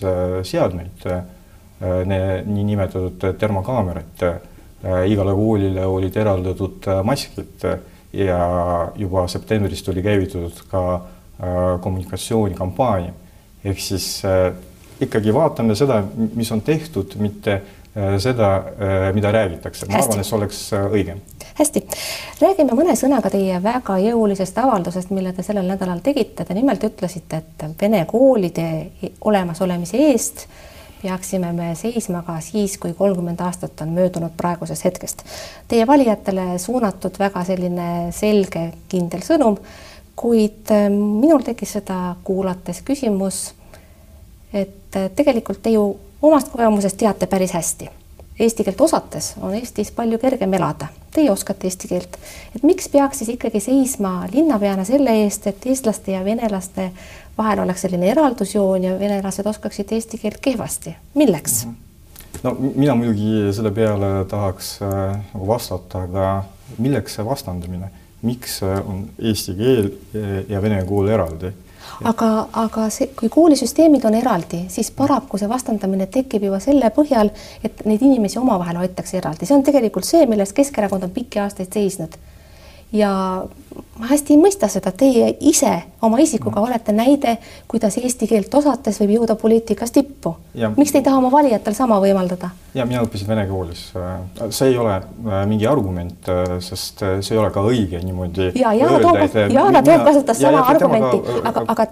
seadmeid, 0.49 1.05
niinimetatud 2.49 3.21
termokaameraid. 3.39 4.23
Igale 5.07 5.33
koolile 5.35 5.85
olid 5.85 6.15
eraldatud 6.17 6.87
maskid 7.03 7.65
ja 8.13 8.41
juba 8.95 9.27
septembris 9.27 9.83
tuli 9.83 10.03
käivitatud 10.03 10.61
ka 10.71 10.83
kommunikatsioonikampaania. 11.81 13.11
ehk 13.65 13.79
siis 13.79 14.21
ikkagi 15.01 15.33
vaatame 15.33 15.75
seda, 15.75 16.03
mis 16.35 16.51
on 16.51 16.61
tehtud, 16.61 17.17
mitte 17.19 17.61
seda, 18.17 18.63
mida 19.13 19.31
räägitakse. 19.31 19.85
ma 19.89 19.99
arvan, 19.99 20.19
et 20.19 20.25
see 20.25 20.37
oleks 20.37 20.61
õigem 20.73 21.21
hästi, 21.57 21.83
räägime 22.41 22.75
mõne 22.77 22.95
sõnaga 22.97 23.31
teie 23.33 23.57
väga 23.63 23.97
jõulisest 24.01 24.57
avaldusest, 24.61 25.11
mille 25.15 25.33
te 25.33 25.45
sellel 25.45 25.67
nädalal 25.69 26.01
tegite. 26.05 26.45
Te 26.45 26.55
nimelt 26.57 26.83
ütlesite, 26.85 27.41
et 27.41 27.81
vene 27.81 28.03
koolide 28.09 28.67
olemasolemise 29.25 30.01
eest 30.11 30.45
peaksime 31.01 31.51
me 31.53 31.73
seisma 31.75 32.21
ka 32.25 32.39
siis, 32.41 32.77
kui 32.77 32.93
kolmkümmend 32.93 33.41
aastat 33.45 33.81
on 33.81 33.93
möödunud 33.97 34.33
praegusest 34.37 34.85
hetkest. 34.85 35.23
Teie 35.67 35.87
valijatele 35.87 36.57
suunatud 36.59 37.19
väga 37.19 37.43
selline 37.47 37.89
selge, 38.15 38.71
kindel 38.89 39.23
sõnum, 39.25 39.59
kuid 40.17 40.73
äh, 40.73 40.89
minul 40.93 41.45
tekkis 41.45 41.77
seda 41.79 42.15
kuulates 42.23 42.81
küsimus, 42.87 43.51
et 44.53 44.97
äh, 44.97 45.11
tegelikult 45.15 45.61
te 45.61 45.75
ju 45.75 45.87
omast 46.21 46.51
kogemusest 46.51 46.97
teate 46.97 47.29
päris 47.29 47.53
hästi 47.53 47.89
eesti 48.39 48.63
keelt 48.63 48.81
osates 48.81 49.33
on 49.41 49.55
Eestis 49.55 49.91
palju 49.91 50.17
kergem 50.21 50.53
elada. 50.53 50.87
Teie 51.13 51.31
oskate 51.31 51.67
eesti 51.67 51.89
keelt, 51.89 52.17
et 52.55 52.63
miks 52.63 52.89
peaks 52.93 53.21
siis 53.21 53.31
ikkagi 53.33 53.59
seisma 53.63 54.27
linnapeana 54.33 54.85
selle 54.85 55.15
eest, 55.23 55.47
et 55.49 55.65
eestlaste 55.65 56.13
ja 56.13 56.23
venelaste 56.25 56.91
vahel 57.37 57.63
oleks 57.63 57.85
selline 57.85 58.11
eraldusjoon 58.11 58.83
ja 58.83 58.95
venelased 58.99 59.45
oskaksid 59.49 59.93
eesti 59.97 60.21
keelt 60.21 60.41
kehvasti, 60.41 60.95
milleks 61.13 61.65
mm? 61.65 61.71
-hmm. 61.71 62.43
no 62.43 62.55
mina 62.75 62.95
muidugi 62.95 63.53
selle 63.53 63.71
peale 63.71 64.25
tahaks 64.29 64.79
äh, 64.81 65.17
nagu 65.33 65.47
vastata, 65.47 66.03
aga 66.03 66.43
milleks 66.77 67.15
see 67.15 67.25
vastandamine, 67.25 67.89
miks 68.21 68.61
on 68.63 69.07
eesti 69.19 69.53
keel 69.55 69.91
ja 70.49 70.61
vene 70.61 70.83
kool 70.85 71.07
eraldi 71.07 71.53
aga, 72.03 72.29
aga 72.63 72.87
see, 72.93 73.11
kui 73.17 73.29
koolisüsteemid 73.33 74.05
on 74.07 74.17
eraldi, 74.19 74.63
siis 74.73 74.91
paraku 74.95 75.39
see 75.39 75.49
vastandamine 75.49 76.07
tekib 76.13 76.47
juba 76.49 76.59
selle 76.63 76.91
põhjal, 76.95 77.31
et 77.63 77.85
neid 77.85 78.03
inimesi 78.05 78.39
omavahel 78.41 78.81
hoitakse 78.83 79.19
eraldi, 79.21 79.45
see 79.45 79.57
on 79.57 79.65
tegelikult 79.67 80.07
see, 80.07 80.25
millest 80.29 80.55
Keskerakond 80.57 81.07
on 81.07 81.15
pikki 81.15 81.41
aastaid 81.43 81.73
seisnud. 81.73 82.17
Ja 82.95 83.11
ma 83.99 84.07
hästi 84.09 84.33
ei 84.35 84.39
mõista 84.41 84.69
seda, 84.71 84.91
teie 84.95 85.29
ise 85.49 85.71
oma 86.05 86.19
isikuga 86.21 86.61
olete 86.61 86.93
näide, 86.95 87.37
kuidas 87.69 87.97
eesti 87.97 88.27
keelt 88.29 88.53
osates 88.55 88.99
võib 89.01 89.15
jõuda 89.17 89.35
poliitikas 89.39 89.93
tippu. 89.95 90.35
miks 90.75 90.91
te 90.91 91.01
ei 91.01 91.05
taha 91.05 91.21
oma 91.21 91.31
valijatel 91.31 91.75
sama 91.77 91.99
võimaldada? 92.03 92.49
ja 92.77 92.85
mina 92.85 93.03
õppisin 93.05 93.27
vene 93.27 93.47
koolis. 93.49 93.91
see 94.49 94.69
ei 94.69 94.77
ole 94.77 94.95
äh, 94.95 95.45
mingi 95.47 95.67
argument, 95.67 96.29
äh, 96.29 96.57
sest 96.59 97.01
äh, 97.03 97.17
see 97.21 97.35
ei 97.35 97.41
ole 97.41 97.51
ka 97.51 97.61
õige 97.61 98.03
niimoodi. 98.03 98.51
ja 98.55 98.73
Yana 98.73 98.99
Toom, 98.99 99.17
Yana 99.53 99.83
Toom 99.83 100.05
kasutas 100.05 100.41
sama 100.41 100.61
ja, 100.61 100.67
argumenti, 100.75 101.39
aga, 101.43 101.65
aga 101.67 101.87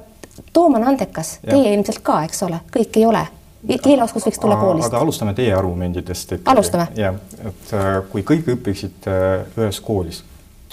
Toom 0.54 0.78
on 0.78 0.84
andekas, 0.84 1.40
teie 1.46 1.74
ilmselt 1.74 2.04
ka, 2.04 2.22
eks 2.28 2.44
ole, 2.44 2.62
kõik 2.76 3.02
ei 3.02 3.10
ole 3.10 3.26
keeleoskus 3.66 4.28
võiks 4.28 4.38
tulla 4.38 4.60
koolist. 4.62 4.92
aga 4.92 5.02
alustame 5.02 5.34
teie 5.34 5.54
argumendidest. 5.58 6.38
alustame. 6.46 6.88
jah, 6.96 7.18
et 7.42 7.76
kui 8.12 8.22
kõik 8.22 8.54
õpiksid 8.54 9.10
ühes 9.58 9.82
koolis 9.82 10.24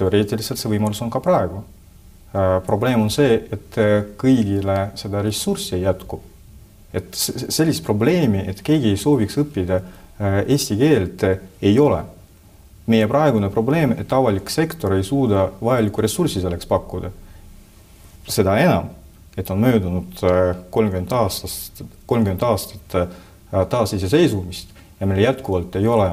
teoreetiliselt 0.02 0.60
see 0.60 0.72
võimalus 0.72 1.00
on 1.04 1.10
ka 1.12 1.22
praegu. 1.22 1.62
Äh, 2.32 2.58
probleem 2.66 3.04
on 3.04 3.10
see, 3.12 3.36
et 3.52 3.78
äh, 3.80 3.98
kõigile 4.18 4.92
seda 4.98 5.22
ressurssi 5.24 5.76
ei 5.78 5.86
jätku. 5.86 6.20
et 6.92 7.14
sellist 7.16 7.80
probleemi, 7.86 8.42
et 8.50 8.58
keegi 8.60 8.90
ei 8.92 8.98
sooviks 9.00 9.38
õppida 9.40 9.78
äh, 9.78 10.42
eesti 10.52 10.76
keelt, 10.76 11.22
ei 11.62 11.78
ole. 11.80 12.02
meie 12.86 13.06
praegune 13.06 13.48
probleem, 13.48 13.92
et 13.96 14.12
avalik 14.12 14.50
sektor 14.50 14.92
ei 14.96 15.04
suuda 15.06 15.46
vajalikku 15.60 16.02
ressurssi 16.02 16.40
selleks 16.40 16.66
pakkuda. 16.66 17.10
seda 18.28 18.56
enam, 18.58 18.90
et 19.36 19.50
on 19.50 19.58
möödunud 19.58 20.20
kolmkümmend 20.70 21.12
aastast, 21.12 21.82
kolmkümmend 22.06 22.42
aastat 22.42 22.96
taasiseseisvumist 23.68 24.68
ja 25.00 25.06
meil 25.06 25.24
jätkuvalt 25.24 25.76
ei 25.76 25.86
ole 25.86 26.10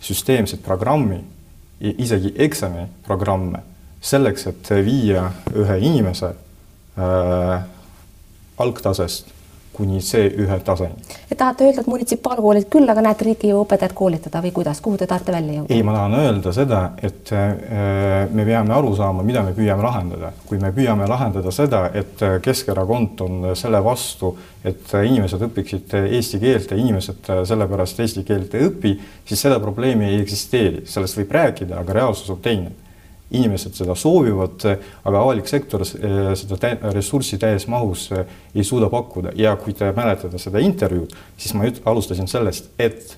süsteemset 0.00 0.62
programmi, 0.62 1.22
isegi 1.82 2.34
eksamiprogramme 2.38 3.62
selleks, 4.02 4.46
et 4.46 4.70
viia 4.84 5.28
ühe 5.54 5.78
inimese 5.82 6.32
äh, 6.98 7.62
algtasest 8.62 9.30
kuni 9.72 9.98
C1 9.98 10.60
taseni. 10.64 10.94
et 11.30 11.38
tahate 11.38 11.64
öelda, 11.64 11.80
et 11.80 11.86
munitsipaalkoolid 11.88 12.68
küll, 12.72 12.88
aga 12.88 13.04
näete, 13.04 13.24
riik 13.24 13.44
ei 13.46 13.52
jõua 13.52 13.64
õpetajat 13.66 13.94
koolitada 13.96 14.42
või 14.44 14.52
kuidas, 14.58 14.80
kuhu 14.84 15.00
te 15.00 15.08
tahate 15.10 15.32
välja 15.32 15.58
jõuda? 15.58 15.72
ei, 15.72 15.82
ma 15.86 15.94
tahan 15.96 16.16
öelda 16.20 16.52
seda, 16.56 16.82
et 17.02 17.32
äh, 17.32 18.28
me 18.32 18.46
peame 18.48 18.76
aru 18.76 18.92
saama, 18.98 19.24
mida 19.26 19.44
me 19.46 19.54
püüame 19.56 19.84
lahendada. 19.86 20.32
kui 20.46 20.60
me 20.60 20.72
püüame 20.76 21.08
lahendada 21.08 21.54
seda, 21.54 21.86
et 21.94 22.20
Keskerakond 22.42 23.20
on 23.24 23.48
selle 23.58 23.80
vastu, 23.84 24.34
et 24.64 24.92
inimesed 24.92 25.42
õpiksid 25.48 25.96
eesti 26.02 26.40
keelt 26.42 26.70
ja 26.70 26.78
inimesed 26.78 27.32
sellepärast 27.48 28.00
eesti 28.04 28.24
keelt 28.28 28.54
ei 28.54 28.68
õpi, 28.68 28.94
siis 29.26 29.48
seda 29.48 29.58
probleemi 29.60 30.10
ei 30.10 30.20
eksisteeri, 30.22 30.86
sellest 30.86 31.18
võib 31.18 31.36
rääkida, 31.38 31.80
aga 31.80 32.00
reaalsus 32.02 32.30
on 32.36 32.40
teine 32.44 32.81
inimesed 33.32 33.76
seda 33.76 33.94
soovivad, 33.98 34.64
aga 35.04 35.20
avalik 35.20 35.48
sektor 35.50 35.84
eh, 35.84 36.32
seda 36.38 36.72
ressurssi 36.92 37.38
täies 37.40 37.66
mahus 37.70 38.08
eh, 38.12 38.26
ei 38.54 38.64
suuda 38.64 38.90
pakkuda 38.92 39.34
ja 39.38 39.54
kui 39.60 39.74
te 39.76 39.92
mäletate 39.96 40.40
seda 40.42 40.62
intervjuud, 40.62 41.14
siis 41.36 41.54
ma 41.56 41.68
alustasin 41.92 42.28
sellest, 42.30 42.72
et 42.78 43.16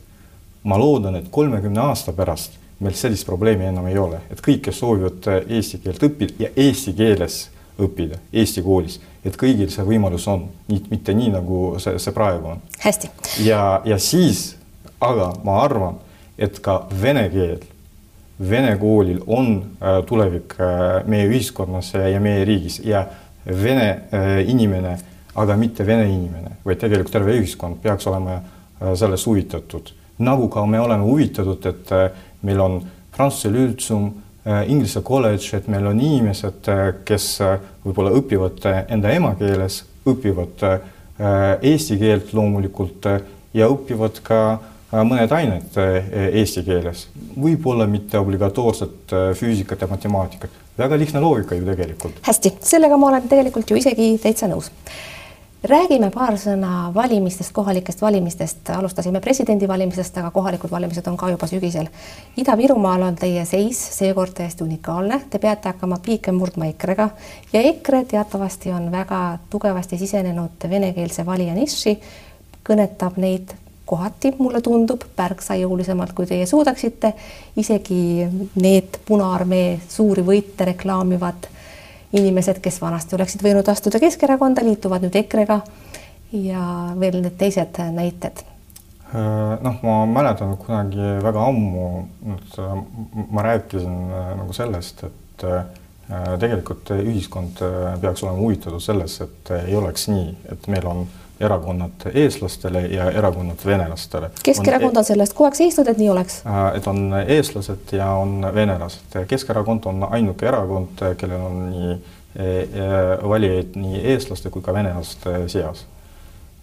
ma 0.64 0.79
loodan, 0.81 1.18
et 1.18 1.31
kolmekümne 1.31 1.83
aasta 1.88 2.14
pärast 2.16 2.61
meil 2.85 2.94
sellist 2.98 3.27
probleemi 3.27 3.68
enam 3.68 3.87
ei 3.90 3.98
ole, 3.98 4.20
et 4.31 4.40
kõik, 4.44 4.64
kes 4.68 4.81
soovivad 4.83 5.33
eh, 5.33 5.42
eesti 5.59 5.83
keelt 5.85 6.09
õppida 6.09 6.46
ja 6.46 6.55
eesti 6.57 6.96
keeles 6.98 7.42
õppida 7.74 8.20
Eesti 8.33 8.62
koolis, 8.62 9.00
et 9.27 9.37
kõigil 9.38 9.70
see 9.72 9.85
võimalus 9.87 10.29
on, 10.31 10.44
mitte 10.68 11.14
nii, 11.16 11.33
nagu 11.35 11.61
see, 11.83 11.98
see 11.98 12.14
praegu 12.14 12.53
on. 12.55 12.61
hästi. 12.85 13.11
ja, 13.42 13.81
ja 13.85 13.98
siis, 13.98 14.53
aga 15.03 15.33
ma 15.42 15.59
arvan, 15.64 15.98
et 16.38 16.61
ka 16.62 16.85
vene 17.00 17.27
keel 17.33 17.64
vene 18.38 18.76
koolil 18.78 19.20
on 19.26 19.56
äh, 19.80 20.00
tulevik 20.06 20.56
äh, 20.58 21.04
meie 21.06 21.28
ühiskonnas 21.30 21.92
ja 21.94 22.20
meie 22.20 22.44
riigis 22.44 22.80
ja 22.84 23.04
vene 23.46 23.88
äh, 24.10 24.40
inimene, 24.50 24.96
aga 25.34 25.56
mitte 25.56 25.86
vene 25.86 26.08
inimene, 26.08 26.58
vaid 26.64 26.80
tegelikult 26.82 27.14
terve 27.14 27.36
ühiskond 27.38 27.80
peaks 27.82 28.06
olema 28.06 28.40
sellest 28.94 29.26
huvitatud. 29.26 29.92
nagu 30.18 30.48
ka 30.48 30.66
me 30.66 30.80
oleme 30.80 31.02
huvitatud, 31.02 31.66
et 31.66 31.90
meil 32.42 32.60
on 32.60 32.82
Prantsuse 33.14 33.50
lültsum, 33.50 34.10
Inglise 34.66 35.00
kolledž, 35.02 35.54
et 35.54 35.68
meil 35.70 35.86
on 35.86 36.00
inimesed, 36.00 36.66
kes 37.06 37.26
võib-olla 37.84 38.10
õpivad 38.18 38.66
enda 38.88 39.10
emakeeles, 39.14 39.80
õpivad 40.06 40.64
eesti 41.62 41.98
keelt 41.98 42.34
loomulikult 42.34 43.06
ja 43.54 43.70
õpivad 43.70 44.20
ka 44.26 44.40
äh, 44.52 44.58
Äh, 44.58 44.73
mõned 45.02 45.33
ained 45.35 45.78
äh, 45.80 46.12
eesti 46.40 46.62
keeles, 46.66 47.09
võib-olla 47.40 47.87
mitte 47.90 48.20
obligatoorset 48.20 49.14
äh, 49.14 49.33
füüsikat 49.38 49.83
ja 49.83 49.88
matemaatikat, 49.90 50.61
väga 50.78 50.98
lihtne 51.00 51.22
loogika 51.24 51.59
ju 51.59 51.66
tegelikult. 51.66 52.20
hästi, 52.26 52.54
sellega 52.62 52.98
ma 53.00 53.11
olen 53.11 53.26
tegelikult 53.28 53.70
ju 53.70 53.80
isegi 53.80 54.14
täitsa 54.22 54.48
nõus. 54.50 54.70
räägime 55.64 56.11
paar 56.12 56.37
sõna 56.37 56.92
valimistest, 56.94 57.52
kohalikest 57.52 58.02
valimistest, 58.02 58.70
alustasime 58.70 59.20
presidendivalimisest, 59.24 60.18
aga 60.18 60.30
kohalikud 60.30 60.70
valimised 60.70 61.07
on 61.09 61.16
ka 61.16 61.30
juba 61.33 61.46
sügisel. 61.48 61.88
Ida-Virumaal 62.37 63.02
on 63.02 63.16
teie 63.16 63.44
seis 63.48 63.80
seekord 63.96 64.37
täiesti 64.37 64.64
unikaalne, 64.64 65.22
te 65.30 65.38
peate 65.38 65.72
hakkama 65.72 65.98
piike 66.04 66.33
murdma 66.33 66.68
EKRE-ga 66.70 67.09
ja 67.52 67.64
EKRE 67.72 68.04
teatavasti 68.04 68.72
on 68.76 68.92
väga 68.92 69.38
tugevasti 69.50 69.98
sisenenud 69.98 70.70
venekeelse 70.70 71.26
valija 71.26 71.57
nišši, 71.57 71.98
kõnetab 72.68 73.16
neid 73.16 73.57
kohati 73.84 74.34
mulle 74.38 74.60
tundub 74.64 75.02
märksa 75.18 75.56
jõulisemalt, 75.60 76.12
kui 76.16 76.26
teie 76.26 76.46
suudaksite. 76.46 77.12
isegi 77.56 78.26
need 78.54 78.98
Punaarmee 79.06 79.80
suuri 79.88 80.22
võite 80.22 80.64
reklaamivad 80.64 81.48
inimesed, 82.12 82.60
kes 82.62 82.80
vanasti 82.80 83.16
oleksid 83.16 83.42
võinud 83.42 83.68
astuda 83.68 84.00
Keskerakonda, 84.00 84.64
liituvad 84.64 85.04
nüüd 85.04 85.16
EKRE-ga 85.20 85.60
ja 86.32 86.64
veel 87.00 87.20
need 87.20 87.36
teised 87.38 87.80
näited. 87.94 88.44
Äh, 89.14 89.56
noh, 89.62 89.80
ma 89.82 90.04
mäletan 90.10 90.56
kunagi 90.58 91.18
väga 91.22 91.48
ammu, 91.50 91.88
ma 93.30 93.42
rääkisin 93.46 93.98
äh, 94.10 94.30
nagu 94.40 94.56
sellest, 94.56 95.04
et 95.04 95.44
äh, 95.44 95.66
tegelikult 96.40 96.90
ühiskond 96.96 97.60
peaks 98.00 98.24
olema 98.24 98.40
huvitatud 98.40 98.82
sellest, 98.82 99.22
et 99.24 99.52
ei 99.64 99.76
oleks 99.76 100.08
nii, 100.10 100.32
et 100.52 100.66
meil 100.72 100.88
on 100.90 101.04
äh, 101.04 101.23
erakonnad 101.40 102.06
eestlastele 102.14 102.80
ja 102.80 103.10
erakonnad 103.10 103.56
venelastele. 103.66 104.30
Keskerakond 104.42 104.96
on 104.96 105.04
sellest 105.04 105.34
kogu 105.34 105.48
aeg 105.48 105.58
seisnud, 105.58 105.88
et 105.90 105.98
nii 105.98 106.10
oleks? 106.10 106.40
Äh, 106.46 106.76
et 106.78 106.86
on 106.86 107.00
eestlased 107.26 107.94
ja 107.96 108.12
on 108.18 108.46
venelased. 108.54 109.16
Keskerakond 109.28 109.88
on 109.90 110.06
ainuke 110.10 110.46
erakond, 110.46 111.02
kellel 111.18 111.42
on 111.42 111.58
nii 111.70 111.90
e, 111.90 112.46
e, 112.46 112.86
valijaid 113.28 113.74
nii 113.78 114.04
eestlaste 114.14 114.50
kui 114.50 114.62
ka 114.62 114.74
venelaste 114.74 115.48
seas. 115.48 115.86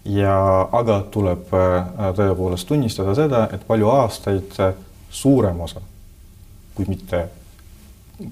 ja 0.04 0.34
aga 0.72 1.02
tuleb 1.14 1.52
äh, 1.54 1.92
tõepoolest 2.16 2.66
tunnistada 2.66 3.14
seda, 3.14 3.44
et 3.52 3.66
palju 3.66 3.90
aastaid 3.92 4.56
suurem 5.10 5.60
osa, 5.60 5.80
kui 6.74 6.88
mitte 6.88 7.26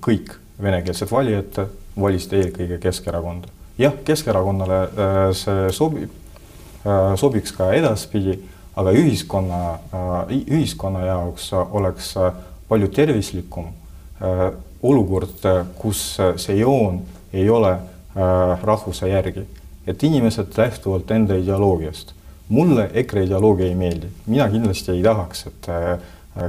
kõik 0.02 0.34
venekeelsed 0.62 1.10
valijad 1.10 1.60
valisid 2.00 2.32
eelkõige 2.32 2.78
Keskerakonda. 2.78 3.48
jah, 3.78 3.94
Keskerakonnale 4.04 4.80
äh, 4.80 5.20
see 5.36 5.68
sobib 5.72 6.19
sobiks 7.16 7.52
ka 7.52 7.72
edaspidi, 7.76 8.38
aga 8.76 8.92
ühiskonna, 8.96 9.60
äh, 9.92 10.32
ühiskonna 10.46 11.04
jaoks 11.04 11.50
oleks 11.52 12.14
äh, 12.16 12.32
palju 12.68 12.88
tervislikum 12.88 13.76
olukord, 14.82 15.46
kus 15.80 16.00
see 16.36 16.58
joon 16.58 16.98
ei 17.32 17.46
ole 17.48 17.70
rahvuse 18.62 19.08
järgi, 19.08 19.46
et 19.88 20.02
inimesed 20.04 20.52
lähtuvalt 20.58 21.10
enda 21.10 21.38
ideoloogiast. 21.40 22.12
mulle 22.48 22.90
EKRE 22.94 23.22
ideoloogia 23.24 23.66
ei 23.66 23.74
meeldi, 23.74 24.06
mina 24.26 24.48
kindlasti 24.50 24.92
ei 24.92 25.02
tahaks, 25.02 25.46
et 25.46 25.68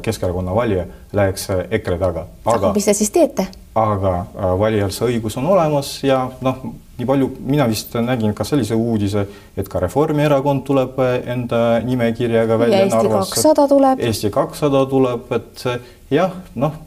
Keskerakonna 0.02 0.54
valija 0.56 0.86
läheks 1.14 1.48
EKRE 1.72 1.98
taga. 1.98 2.26
aga 2.46 2.74
mis 2.74 2.86
te 2.86 2.94
siis 2.94 3.10
teete? 3.12 3.48
aga 3.76 4.26
valijal 4.60 4.92
see 4.94 5.16
õigus 5.16 5.38
on 5.40 5.48
olemas 5.50 5.90
ja 6.04 6.20
noh, 6.46 6.60
nii 7.00 7.08
palju, 7.08 7.30
mina 7.50 7.66
vist 7.72 7.96
nägin 7.98 8.36
ka 8.38 8.46
sellise 8.46 8.76
uudise, 8.78 9.26
et 9.58 9.70
ka 9.72 9.82
Reformierakond 9.82 10.64
tuleb 10.68 11.00
enda 11.02 11.80
nimekirjaga 11.86 12.60
välja. 12.62 12.84
Eesti 12.86 13.14
kakssada 13.16 13.68
tuleb. 13.72 14.04
Eesti 14.06 14.32
kakssada 14.34 14.86
tuleb, 14.92 15.32
et 15.40 15.66
jah, 16.14 16.36
noh, 16.56 16.78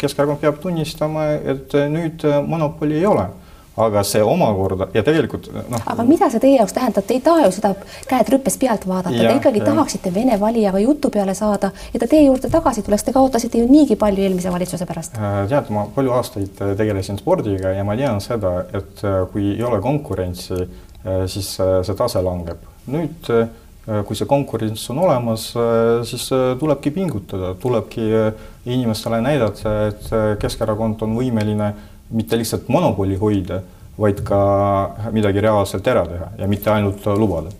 Keskerakond 0.00 0.40
peab 0.40 0.62
tunnistama, 0.62 1.28
et 1.44 1.76
nüüd 1.92 2.24
monopoli 2.46 3.02
ei 3.02 3.08
ole 3.10 3.28
aga 3.76 4.02
see 4.06 4.22
omakorda 4.22 4.88
ja 4.94 5.02
tegelikult 5.06 5.48
noh. 5.52 5.82
aga 5.90 6.04
mida 6.06 6.28
see 6.30 6.42
teie 6.42 6.58
jaoks 6.60 6.74
tähendab, 6.76 7.06
te 7.08 7.16
ei 7.16 7.22
taha 7.24 7.48
ju 7.48 7.54
seda 7.56 7.72
käed 8.10 8.30
rüppes 8.34 8.56
pealt 8.60 8.86
vaadata, 8.86 9.16
te 9.16 9.32
ikkagi 9.40 9.62
ja. 9.62 9.66
tahaksite 9.70 10.12
Vene 10.14 10.38
valijaga 10.40 10.78
jutu 10.82 11.10
peale 11.10 11.34
saada 11.34 11.72
ja 11.92 12.00
ta 12.00 12.08
teie 12.10 12.28
juurde 12.28 12.50
tagasi 12.52 12.84
tuleks, 12.86 13.06
te 13.06 13.14
kaotasite 13.16 13.58
ju 13.58 13.70
niigi 13.70 13.96
palju 13.98 14.22
eelmise 14.22 14.52
valitsuse 14.54 14.86
pärast. 14.86 15.18
Äh, 15.18 15.40
tead, 15.50 15.72
ma 15.74 15.88
palju 15.94 16.14
aastaid 16.14 16.62
äh, 16.62 16.76
tegelesin 16.78 17.18
spordiga 17.18 17.74
ja 17.74 17.84
ma 17.86 17.98
tean 17.98 18.22
seda, 18.22 18.60
et 18.70 19.02
äh, 19.02 19.24
kui 19.32 19.50
ei 19.56 19.66
ole 19.66 19.82
konkurentsi, 19.82 20.64
siis 21.28 21.50
see 21.58 21.94
tase 21.98 22.22
langeb. 22.24 22.62
nüüd 22.88 23.28
kui 24.08 24.16
see 24.16 24.24
konkurents 24.24 24.86
on 24.88 25.02
olemas, 25.04 25.50
siis 26.08 26.22
tulebki 26.60 26.88
pingutada, 26.94 27.50
tulebki 27.60 28.06
inimestele 28.64 29.18
näidata, 29.20 29.74
et 29.90 30.08
Keskerakond 30.40 31.04
on 31.04 31.12
võimeline 31.18 31.68
mitte 32.10 32.38
lihtsalt 32.38 32.68
monopoli 32.68 33.16
hoida, 33.16 33.60
vaid 33.98 34.20
ka 34.26 34.38
midagi 35.14 35.40
reaalselt 35.40 35.86
ära 35.86 36.06
teha 36.06 36.30
ja 36.38 36.48
mitte 36.50 36.70
ainult 36.70 37.06
lubada. 37.18 37.52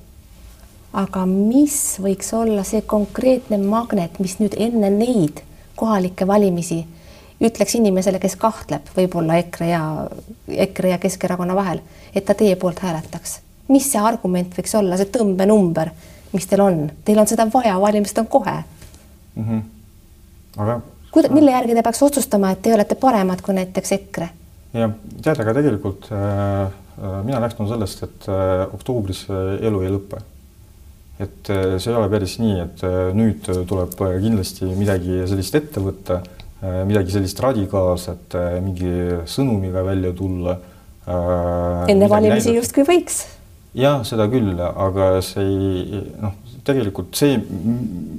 aga 0.93 1.27
mis 1.27 1.99
võiks 2.03 2.35
olla 2.35 2.65
see 2.65 2.83
konkreetne 2.87 3.59
magnet, 3.59 4.19
mis 4.19 4.39
nüüd 4.39 4.55
enne 4.59 4.91
neid 4.91 5.43
kohalikke 5.77 6.27
valimisi 6.27 6.85
ütleks 7.43 7.75
inimesele, 7.75 8.21
kes 8.23 8.37
kahtleb 8.41 8.87
võib-olla 8.97 9.39
EKRE 9.43 9.69
ja 9.69 9.83
EKRE 10.67 10.95
ja 10.95 10.99
Keskerakonna 11.03 11.57
vahel, 11.57 11.83
et 12.15 12.25
ta 12.25 12.35
teie 12.35 12.57
poolt 12.57 12.79
hääletaks? 12.79 13.41
mis 13.69 13.87
see 13.91 14.01
argument 14.01 14.53
võiks 14.55 14.75
olla, 14.77 14.97
see 15.01 15.09
tõmbenumber, 15.09 15.91
mis 16.35 16.47
teil 16.47 16.61
on, 16.61 16.83
teil 17.05 17.19
on 17.19 17.29
seda 17.31 17.47
vaja, 17.53 17.79
valimised 17.81 18.19
on 18.21 18.27
kohe 18.27 18.57
mm. 19.35 19.45
-hmm. 19.45 19.63
aga 20.57 20.81
kuida-, 21.15 21.33
mille 21.35 21.55
järgi 21.55 21.77
te 21.77 21.85
peaks 21.87 22.03
otsustama, 22.07 22.53
et 22.55 22.63
te 22.65 22.75
olete 22.75 22.99
paremad 23.01 23.43
kui 23.45 23.57
näiteks 23.57 23.97
EKRE? 23.99 24.29
jah, 24.75 24.95
tead, 25.23 25.39
aga 25.39 25.57
tegelikult 25.57 26.09
äh, 26.11 26.21
äh, 26.67 27.19
mina 27.27 27.41
lähtun 27.43 27.71
sellest, 27.71 28.07
et 28.07 28.31
äh, 28.31 28.65
oktoobris 28.75 29.27
äh, 29.31 29.67
elu 29.69 29.83
ei 29.85 29.93
lõpe. 29.95 30.23
et 31.23 31.51
äh, 31.55 31.77
see 31.79 31.93
ei 31.93 31.99
ole 32.01 32.11
päris 32.13 32.39
nii, 32.43 32.57
et 32.65 32.87
nüüd 33.15 33.51
tuleb 33.71 33.95
kindlasti 33.99 34.71
midagi 34.75 35.23
sellist 35.31 35.61
ette 35.61 35.83
võtta 35.85 36.23
midagi 36.65 37.13
sellist 37.13 37.41
radikaalset 37.45 38.35
mingi 38.65 38.91
sõnumiga 39.29 39.83
välja 39.85 40.15
tulla 40.17 40.55
enne 41.93 42.09
valimisi 42.09 42.55
justkui 42.57 42.87
võiks. 42.89 43.19
jah, 43.77 44.01
seda 44.09 44.25
küll, 44.33 44.57
aga 44.57 45.11
see 45.23 45.45
ei 45.45 46.01
noh, 46.23 46.39
tegelikult 46.65 47.17
see, 47.19 47.37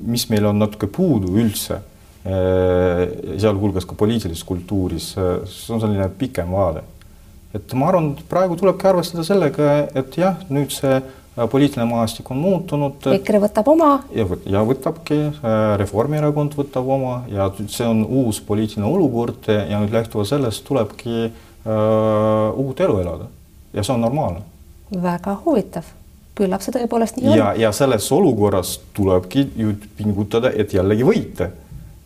mis 0.06 0.28
meil 0.30 0.46
on 0.52 0.62
natuke 0.62 0.88
puudu 0.92 1.34
üldse, 1.42 1.80
sealhulgas 2.26 3.86
ka 3.86 3.94
poliitilises 3.94 4.44
kultuuris, 4.50 5.12
see 5.14 5.74
on 5.76 5.82
selline 5.84 6.08
pikem 6.18 6.50
vaade. 6.50 6.82
et 7.54 7.74
ma 7.78 7.92
arvan, 7.92 8.16
praegu 8.30 8.58
tulebki 8.58 8.88
arvestada 8.90 9.24
sellega, 9.24 9.76
et 9.94 10.18
jah, 10.18 10.40
nüüd 10.50 10.74
see 10.74 10.98
poliitiline 11.52 11.86
maastik 11.90 12.30
on 12.32 12.40
muutunud. 12.40 13.08
EKRE 13.12 13.42
võtab 13.44 13.68
oma. 13.72 13.90
ja, 14.16 14.26
ja 14.50 14.62
võtabki, 14.66 15.20
Reformierakond 15.82 16.56
võtab 16.58 16.88
oma 16.98 17.16
ja 17.32 17.50
see 17.68 17.88
on 17.88 18.06
uus 18.06 18.40
poliitiline 18.46 18.88
olukord 18.88 19.50
ja 19.52 19.82
nüüd 19.82 19.94
lähtuvalt 19.94 20.32
sellest 20.32 20.64
tulebki 20.68 21.28
uh, 21.28 22.56
uut 22.56 22.80
elu 22.80 23.00
elada 23.04 23.30
ja 23.76 23.84
see 23.84 23.94
on 23.94 24.02
normaalne. 24.02 24.42
väga 25.04 25.36
huvitav, 25.46 25.88
küllap 26.38 26.64
see 26.64 26.76
tõepoolest 26.78 27.20
nii 27.20 27.34
on. 27.34 27.38
ja, 27.38 27.52
ja 27.66 27.72
selles 27.76 28.08
olukorras 28.16 28.78
tulebki 28.96 29.50
ju 29.60 29.76
pingutada, 29.98 30.54
et 30.56 30.74
jällegi 30.74 31.08
võita. 31.08 31.52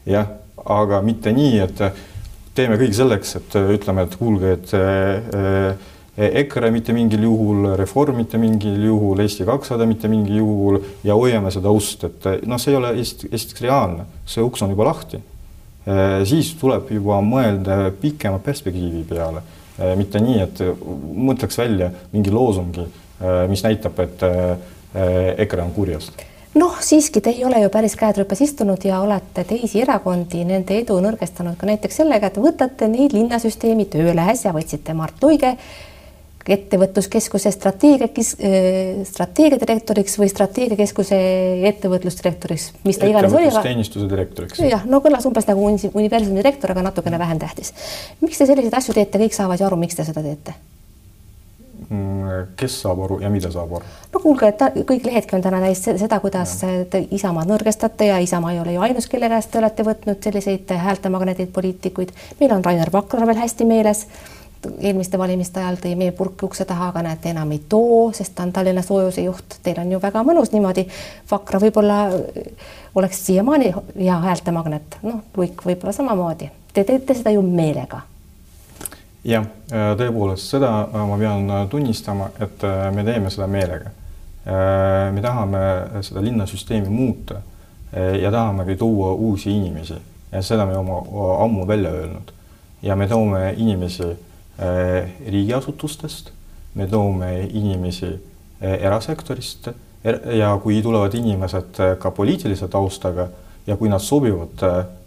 Jah, 0.09 0.27
aga 0.65 1.01
mitte 1.05 1.31
nii, 1.35 1.59
et 1.63 1.81
teeme 2.57 2.77
kõik 2.79 2.95
selleks, 2.97 3.35
et 3.39 3.57
ütleme, 3.77 4.05
et 4.05 4.17
kuulge, 4.19 4.53
et 4.57 4.73
äh, 4.77 5.87
EKRE 6.19 6.71
mitte 6.75 6.91
mingil 6.95 7.23
juhul, 7.23 7.69
Reform 7.79 8.17
mitte 8.19 8.39
mingil 8.41 8.81
juhul, 8.89 9.21
Eesti 9.23 9.45
kakssada 9.47 9.87
mitte 9.87 10.09
mingil 10.11 10.41
juhul 10.41 10.79
ja 11.07 11.15
hoiame 11.15 11.51
seda 11.53 11.71
ust, 11.71 12.03
et 12.09 12.27
noh, 12.49 12.59
see 12.59 12.73
ei 12.73 12.79
ole 12.79 12.91
esiteks 12.99 13.63
reaalne, 13.63 14.07
see 14.27 14.43
uks 14.43 14.65
on 14.65 14.73
juba 14.73 14.89
lahti. 14.89 15.21
siis 16.27 16.51
tuleb 16.59 16.89
juba 16.91 17.21
mõelda 17.23 17.87
pikema 18.01 18.37
perspektiivi 18.43 19.05
peale, 19.09 19.41
mitte 19.97 20.19
nii, 20.21 20.41
et 20.43 20.59
mõtleks 21.29 21.57
välja 21.57 21.87
mingi 22.11 22.35
loosungi, 22.35 22.83
mis 23.49 23.63
näitab, 23.63 24.03
et 24.03 24.27
EKRE 25.47 25.63
on 25.63 25.71
kurjast 25.73 26.27
noh, 26.59 26.79
siiski 26.83 27.21
te 27.23 27.33
ei 27.33 27.45
ole 27.47 27.61
ju 27.63 27.69
päris 27.73 27.95
käed 27.99 28.19
rüpes 28.21 28.41
istunud 28.45 28.83
ja 28.85 29.01
olete 29.03 29.45
teisi 29.47 29.83
erakondi, 29.83 30.43
nende 30.47 30.79
edu 30.81 30.99
nõrgestanud 31.03 31.57
ka 31.59 31.69
näiteks 31.69 32.01
sellega, 32.01 32.29
et 32.29 32.41
võtate 32.41 32.89
neid 32.91 33.15
linnasüsteemi 33.15 33.87
tööle, 33.91 34.27
äsja 34.33 34.53
võtsite 34.55 34.95
Mart 34.97 35.23
Luige 35.23 35.55
ettevõtluskeskuse 36.49 37.51
strateegia, 37.53 38.07
äh, 38.09 39.01
strateegiadirektoriks 39.05 40.17
või 40.17 40.29
strateegiakeskuse 40.31 41.19
ettevõtlusdirektoriks, 41.69 42.71
mis 42.87 42.97
ta 42.97 43.09
iganes 43.11 43.35
oli. 43.37 43.51
teenistuse 43.63 44.09
direktoriks. 44.09 44.63
jah, 44.65 44.85
no 44.89 45.01
kõlas 45.05 45.27
umbes 45.29 45.45
nagu 45.49 45.67
universumi 45.93 46.41
direktor, 46.41 46.71
aga 46.71 46.87
natukene 46.89 47.19
vähem 47.19 47.39
tähtis. 47.39 47.73
miks 48.21 48.37
te 48.37 48.49
selliseid 48.49 48.73
asju 48.73 48.97
teete, 48.97 49.19
kõik 49.19 49.37
saavad 49.37 49.59
ju 49.59 49.69
aru, 49.69 49.77
miks 49.77 49.95
te 49.95 50.07
seda 50.07 50.25
teete? 50.25 50.55
Mm, 51.89 52.51
kes 52.55 52.81
saab 52.83 52.99
aru 53.01 53.15
ja 53.23 53.29
mida 53.33 53.49
saab 53.49 53.71
aru? 53.79 53.85
no 54.13 54.19
kuulge, 54.21 54.51
et 54.51 54.59
kõik 54.85 55.07
lehedki 55.09 55.33
on 55.33 55.41
täna 55.41 55.57
täis 55.63 55.81
seda, 55.81 56.19
kuidas 56.21 56.59
te 56.61 56.99
Isamaad 57.17 57.49
nõrgestate 57.49 58.11
ja 58.11 58.19
Isamaa 58.21 58.51
ei 58.53 58.59
ole 58.61 58.75
ju 58.75 58.83
ainus, 58.85 59.07
kelle 59.09 59.29
käest 59.31 59.49
te 59.49 59.57
olete 59.57 59.85
võtnud 59.87 60.21
selliseid 60.21 60.69
häältemagneteid 60.69 61.49
poliitikuid. 61.55 62.11
meil 62.39 62.53
on 62.53 62.65
Rainer 62.65 62.93
Vakra 62.93 63.25
veel 63.25 63.41
hästi 63.41 63.65
meeles 63.65 64.05
eelmiste 64.79 65.17
valimiste 65.17 65.59
ajal 65.59 65.79
tõi 65.79 65.95
meie 65.97 66.11
purki 66.15 66.45
ukse 66.45 66.65
taha, 66.67 66.91
aga 66.91 67.03
näete, 67.05 67.31
enam 67.31 67.51
ei 67.55 67.61
too, 67.69 68.11
sest 68.15 68.35
ta 68.35 68.43
on 68.43 68.53
Tallinna 68.53 68.83
soojuse 68.83 69.23
juht. 69.23 69.57
Teil 69.63 69.79
on 69.81 69.91
ju 69.91 70.01
väga 70.03 70.23
mõnus 70.27 70.51
niimoodi. 70.53 70.85
Vakra 71.31 71.61
võib-olla 71.63 71.99
oleks 72.99 73.25
siiamaani 73.25 73.73
hea 73.95 74.19
häältemagnet, 74.27 74.99
noh, 75.03 75.23
Luik 75.37 75.63
võib-olla 75.65 75.95
samamoodi. 75.95 76.51
Te 76.73 76.83
teete 76.83 77.15
seda 77.17 77.33
ju 77.33 77.41
meelega. 77.45 78.03
Jah, 79.23 79.45
tõepoolest, 79.69 80.51
seda 80.55 80.69
ma 80.93 81.17
pean 81.19 81.49
tunnistama, 81.69 82.29
et 82.39 82.63
me 82.95 83.03
teeme 83.03 83.29
seda 83.29 83.47
meelega. 83.47 83.91
me 85.13 85.21
tahame 85.21 85.59
seda 86.01 86.21
linnasüsteemi 86.23 86.89
muuta 86.89 87.41
ja 88.21 88.31
tahamegi 88.31 88.75
tuua 88.79 89.11
uusi 89.13 89.51
inimesi 89.51 89.97
ja 90.31 90.41
seda 90.41 90.65
me 90.65 90.77
oma 90.77 91.01
ammu 91.43 91.67
välja 91.67 91.91
öelnud 91.91 92.31
ja 92.81 92.95
me 92.95 93.07
toome 93.07 93.53
inimesi 93.57 94.07
Äh, 94.61 95.09
riigiasutustest, 95.31 96.31
me 96.73 96.87
toome 96.87 97.29
inimesi 97.43 98.07
äh, 98.59 98.73
erasektorist 98.83 99.69
er, 100.03 100.17
ja 100.35 100.49
kui 100.59 100.81
tulevad 100.83 101.13
inimesed 101.15 101.79
äh, 101.79 101.93
ka 101.95 102.11
poliitilise 102.11 102.67
taustaga 102.67 103.29
ja 103.67 103.77
kui 103.79 103.87
nad 103.87 104.03
sobivad, 104.03 104.59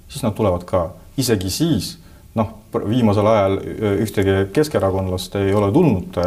siis 0.08 0.24
nad 0.24 0.32
tulevad 0.38 0.64
ka, 0.64 0.80
isegi 1.20 1.52
siis 1.52 1.90
noh, 2.34 2.50
viimasel 2.88 3.26
ajal 3.26 3.58
ühtegi 4.02 4.36
keskerakondlast 4.52 5.36
ei 5.40 5.54
ole 5.54 5.72
tulnud 5.72 6.18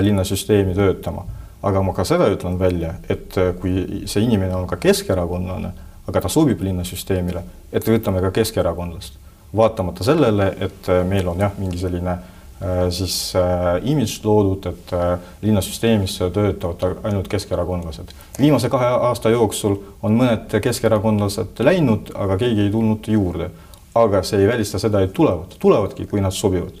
linnasüsteemi 0.00 0.74
töötama, 0.74 1.24
aga 1.62 1.82
ma 1.82 1.94
ka 1.94 2.04
seda 2.06 2.28
ütlen 2.30 2.58
välja, 2.58 2.94
et 3.10 3.34
kui 3.60 4.04
see 4.06 4.22
inimene 4.22 4.54
on 4.54 4.68
ka 4.70 4.78
keskerakondlane, 4.80 5.72
aga 6.06 6.22
ta 6.22 6.30
sobib 6.30 6.62
linnasüsteemile, 6.62 7.42
et 7.72 7.88
võtame 7.88 8.22
ka 8.22 8.30
keskerakondlast, 8.38 9.18
vaatamata 9.56 10.06
sellele, 10.06 10.52
et 10.62 10.92
meil 11.08 11.28
on 11.28 11.42
jah, 11.42 11.56
mingi 11.58 11.82
selline 11.82 12.14
äh, 12.14 12.28
Äh, 12.62 12.90
siis 12.90 13.32
äh, 13.34 13.80
imidž 13.88 14.18
loodud, 14.24 14.66
et 14.68 14.90
äh, 14.92 15.14
linnasüsteemis 15.40 16.18
töötavad 16.18 16.98
ainult 17.08 17.28
keskerakondlased. 17.32 18.12
viimase 18.38 18.68
kahe 18.68 18.84
aasta 19.08 19.30
jooksul 19.32 19.78
on 20.02 20.18
mõned 20.18 20.52
keskerakondlased 20.60 21.62
läinud, 21.64 22.12
aga 22.12 22.36
keegi 22.36 22.66
ei 22.66 22.70
tulnud 22.70 23.08
juurde. 23.08 23.48
Aga 23.94 24.22
see 24.22 24.40
ei 24.42 24.48
välista 24.48 24.78
seda, 24.78 25.02
et 25.02 25.12
tulevad, 25.12 25.56
tulevadki, 25.58 26.06
kui 26.06 26.20
nad 26.20 26.32
sobivad. 26.32 26.74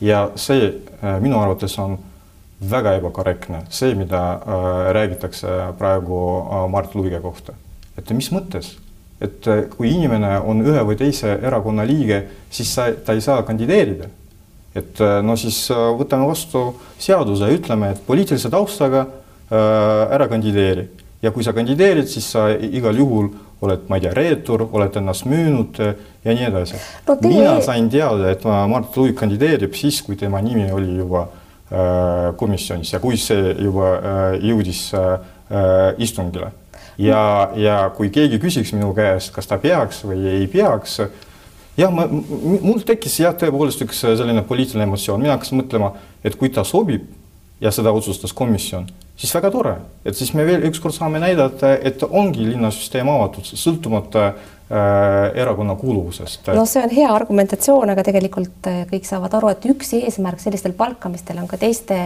ja 0.00 0.30
see 0.36 0.72
minu 1.20 1.38
arvates 1.38 1.78
on 1.78 1.98
väga 2.70 2.94
ebakorrektne, 2.98 3.64
see, 3.68 3.94
mida 3.94 4.40
räägitakse 4.96 5.48
praegu 5.78 6.18
Mart 6.70 6.94
Luige 6.94 7.20
kohta. 7.20 7.52
et 7.98 8.10
mis 8.10 8.30
mõttes? 8.32 8.76
et 9.20 9.46
kui 9.76 9.90
inimene 9.90 10.38
on 10.40 10.60
ühe 10.64 10.82
või 10.84 10.96
teise 10.96 11.38
erakonna 11.42 11.84
liige, 11.86 12.24
siis 12.50 12.74
sa, 12.74 12.90
ta 12.92 13.12
ei 13.12 13.20
saa 13.20 13.42
kandideerida 13.42 14.08
et 14.74 15.00
äh, 15.00 15.20
no 15.22 15.36
siis 15.38 15.64
äh, 15.70 15.80
võtame 15.98 16.26
vastu 16.28 16.66
seaduse 16.98 17.48
ütleme, 17.54 17.92
et 17.94 18.02
poliitilise 18.06 18.50
taustaga 18.52 19.04
äh, 19.06 20.14
ära 20.16 20.26
kandideeri 20.30 20.88
ja 21.22 21.32
kui 21.32 21.46
sa 21.46 21.54
kandideerid, 21.56 22.08
siis 22.10 22.26
sa 22.34 22.48
igal 22.52 22.98
juhul 22.98 23.30
oled, 23.62 23.86
ma 23.88 23.98
ei 23.98 24.04
tea, 24.04 24.14
reetur, 24.16 24.66
oled 24.72 24.96
ennast 25.00 25.28
müünud 25.28 25.78
ja 25.80 26.34
nii 26.34 26.48
edasi 26.50 26.80
no,. 27.06 27.16
Mina 27.22 27.60
sain 27.64 27.88
teada, 27.92 28.32
et 28.34 28.44
Mart 28.44 28.96
Luik 28.96 29.16
kandideerib 29.20 29.76
siis, 29.78 30.02
kui 30.02 30.18
tema 30.20 30.42
nimi 30.44 30.66
oli 30.72 30.98
juba 30.98 31.26
äh, 31.26 32.32
komisjonis 32.40 32.92
ja 32.96 33.00
kui 33.02 33.20
see 33.20 33.54
juba 33.64 33.94
äh, 33.94 34.24
jõudis 34.44 34.86
äh, 34.98 35.16
istungile 36.02 36.52
ja, 36.98 37.50
ja 37.56 37.78
kui 37.96 38.10
keegi 38.14 38.40
küsiks 38.42 38.74
minu 38.74 38.92
käest, 38.96 39.32
kas 39.34 39.48
ta 39.50 39.58
peaks 39.62 40.04
või 40.06 40.24
ei 40.30 40.48
peaks 40.50 41.00
äh, 41.04 41.14
jah, 41.78 41.90
ma, 41.94 42.06
mul 42.08 42.82
tekkis 42.86 43.18
jah, 43.22 43.34
tõepoolest 43.38 43.84
üks 43.86 44.02
äh, 44.06 44.16
selline 44.18 44.44
poliitiline 44.46 44.86
emotsioon, 44.88 45.22
mina 45.22 45.36
hakkasin 45.36 45.60
mõtlema, 45.62 45.94
et 46.24 46.36
kui 46.40 46.52
ta 46.54 46.66
sobib 46.66 47.06
ja 47.60 47.70
seda 47.74 47.92
otsustas 47.94 48.32
komisjon, 48.36 48.88
siis 49.16 49.34
väga 49.34 49.50
tore, 49.54 49.76
et 50.04 50.16
siis 50.18 50.34
me 50.34 50.46
veel 50.46 50.66
ükskord 50.70 50.94
saame 50.96 51.22
näidata, 51.22 51.76
et 51.76 52.02
ongi 52.08 52.48
linnasüsteem 52.48 53.08
avatud, 53.08 53.46
sõltumata 53.46 54.24
äh, 54.26 55.36
erakonna 55.38 55.76
kuuluvusest. 55.78 56.50
no 56.56 56.64
see 56.66 56.82
on 56.82 56.90
hea 56.90 57.12
argumentatsioon, 57.14 57.92
aga 57.94 58.02
tegelikult 58.08 58.66
äh, 58.66 58.80
kõik 58.90 59.06
saavad 59.06 59.36
aru, 59.38 59.52
et 59.54 59.68
üks 59.70 59.94
eesmärk 60.00 60.42
sellistel 60.42 60.74
palkamistel 60.74 61.38
on 61.38 61.46
ka 61.46 61.60
teiste 61.62 62.00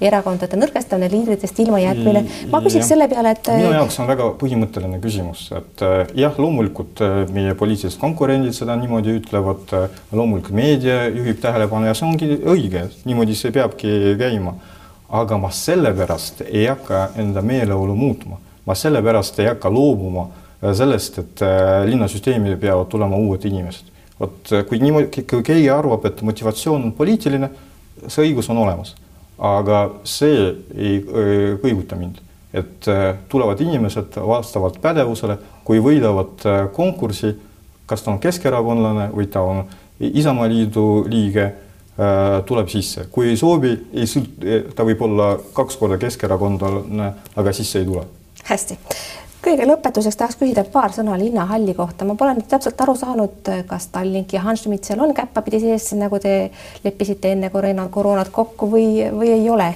erakondade 0.00 0.60
nõrgestamine, 0.60 1.10
liidritest 1.16 1.58
ilmajätmine. 1.66 2.22
ma 2.54 2.62
küsiks 2.62 2.92
selle 2.94 3.10
peale, 3.10 3.34
et 3.34 3.50
minu 3.58 3.74
jaoks 3.74 3.98
on 3.98 4.10
väga 4.12 4.28
põhimõtteline 4.38 5.00
küsimus, 5.02 5.48
et 5.58 5.82
äh, 5.82 6.04
jah, 6.24 6.38
loomulikult 6.38 7.02
meie 7.34 7.56
poliitilised 7.58 7.98
konkurendid 8.00 8.54
seda 8.54 8.78
niimoodi 8.78 9.18
ütlevad, 9.18 9.74
loomulikult 10.14 10.54
meedia 10.54 11.08
juhib 11.10 11.42
tähelepanu 11.42 11.90
ja 11.90 11.98
see 11.98 12.06
ongi 12.06 12.36
õige, 12.38 12.86
niimoodi 13.02 13.34
see 13.34 13.50
peabki 13.50 14.14
käima 14.20 14.54
aga 15.12 15.36
ma 15.38 15.50
sellepärast 15.52 16.40
ei 16.46 16.66
hakka 16.66 17.10
enda 17.20 17.42
meeleolu 17.44 17.94
muutma, 17.96 18.38
ma 18.64 18.74
sellepärast 18.74 19.42
ei 19.42 19.50
hakka 19.50 19.70
loobuma 19.72 20.24
äh, 20.24 20.72
sellest, 20.76 21.18
et 21.20 21.42
äh, 21.44 21.82
linnasüsteemi 21.88 22.56
peavad 22.60 22.88
tulema 22.88 23.18
uued 23.20 23.44
inimesed. 23.44 23.90
vot 24.20 24.52
äh, 24.52 24.64
kui 24.68 24.80
niimoodi, 24.80 25.26
kui 25.28 25.44
keegi 25.44 25.68
arvab, 25.70 26.06
et 26.08 26.22
motivatsioon 26.24 26.88
on 26.88 26.94
poliitiline, 26.96 27.50
see 28.06 28.28
õigus 28.30 28.48
on 28.52 28.62
olemas, 28.64 28.94
aga 29.38 29.84
see 30.08 30.46
ei 30.76 31.00
kõiguta 31.60 31.98
mind, 31.98 32.20
et 32.56 32.88
tulevad 33.28 33.60
inimesed 33.60 34.16
vastavalt 34.16 34.78
pädevusele, 34.80 35.36
kui 35.64 35.80
võidavad 35.82 36.44
konkursi, 36.76 37.34
kas 37.86 38.04
ta 38.04 38.12
on 38.12 38.20
keskerakondlane 38.22 39.10
või 39.12 39.28
ta 39.32 39.44
on 39.44 39.64
Isamaaliidu 40.02 41.04
liige 41.10 41.46
tuleb 42.46 42.68
sisse, 42.72 43.06
kui 43.12 43.28
ei 43.28 43.36
soovi, 43.36 43.72
ei 43.92 44.06
sõlt-, 44.08 44.44
ta 44.76 44.84
võib 44.88 45.02
olla 45.04 45.34
kaks 45.52 45.76
korda 45.76 45.98
keskerakondlane, 46.00 47.10
aga 47.36 47.52
sisse 47.52 47.82
ei 47.82 47.88
tule. 47.88 48.06
hästi, 48.48 48.78
kõige 49.44 49.66
lõpetuseks 49.68 50.16
tahaks 50.16 50.38
küsida 50.40 50.64
paar 50.72 50.94
sõna 50.96 51.18
linnahalli 51.20 51.74
kohta, 51.76 52.06
ma 52.08 52.16
pole 52.16 52.38
nüüd 52.38 52.48
täpselt 52.48 52.80
aru 52.80 52.94
saanud, 52.96 53.52
kas 53.68 53.90
Tallink 53.92 54.32
ja 54.32 54.40
Hanschmidt 54.46 54.88
seal 54.88 55.04
on 55.04 55.12
käppapidi 55.14 55.60
sees, 55.60 55.90
nagu 55.98 56.18
te 56.22 56.50
leppisite 56.84 57.34
enne 57.36 57.52
koroona, 57.52 57.88
koroonat 57.92 58.32
kokku 58.32 58.70
või, 58.72 58.88
või 59.12 59.34
ei 59.36 59.50
ole. 59.50 59.74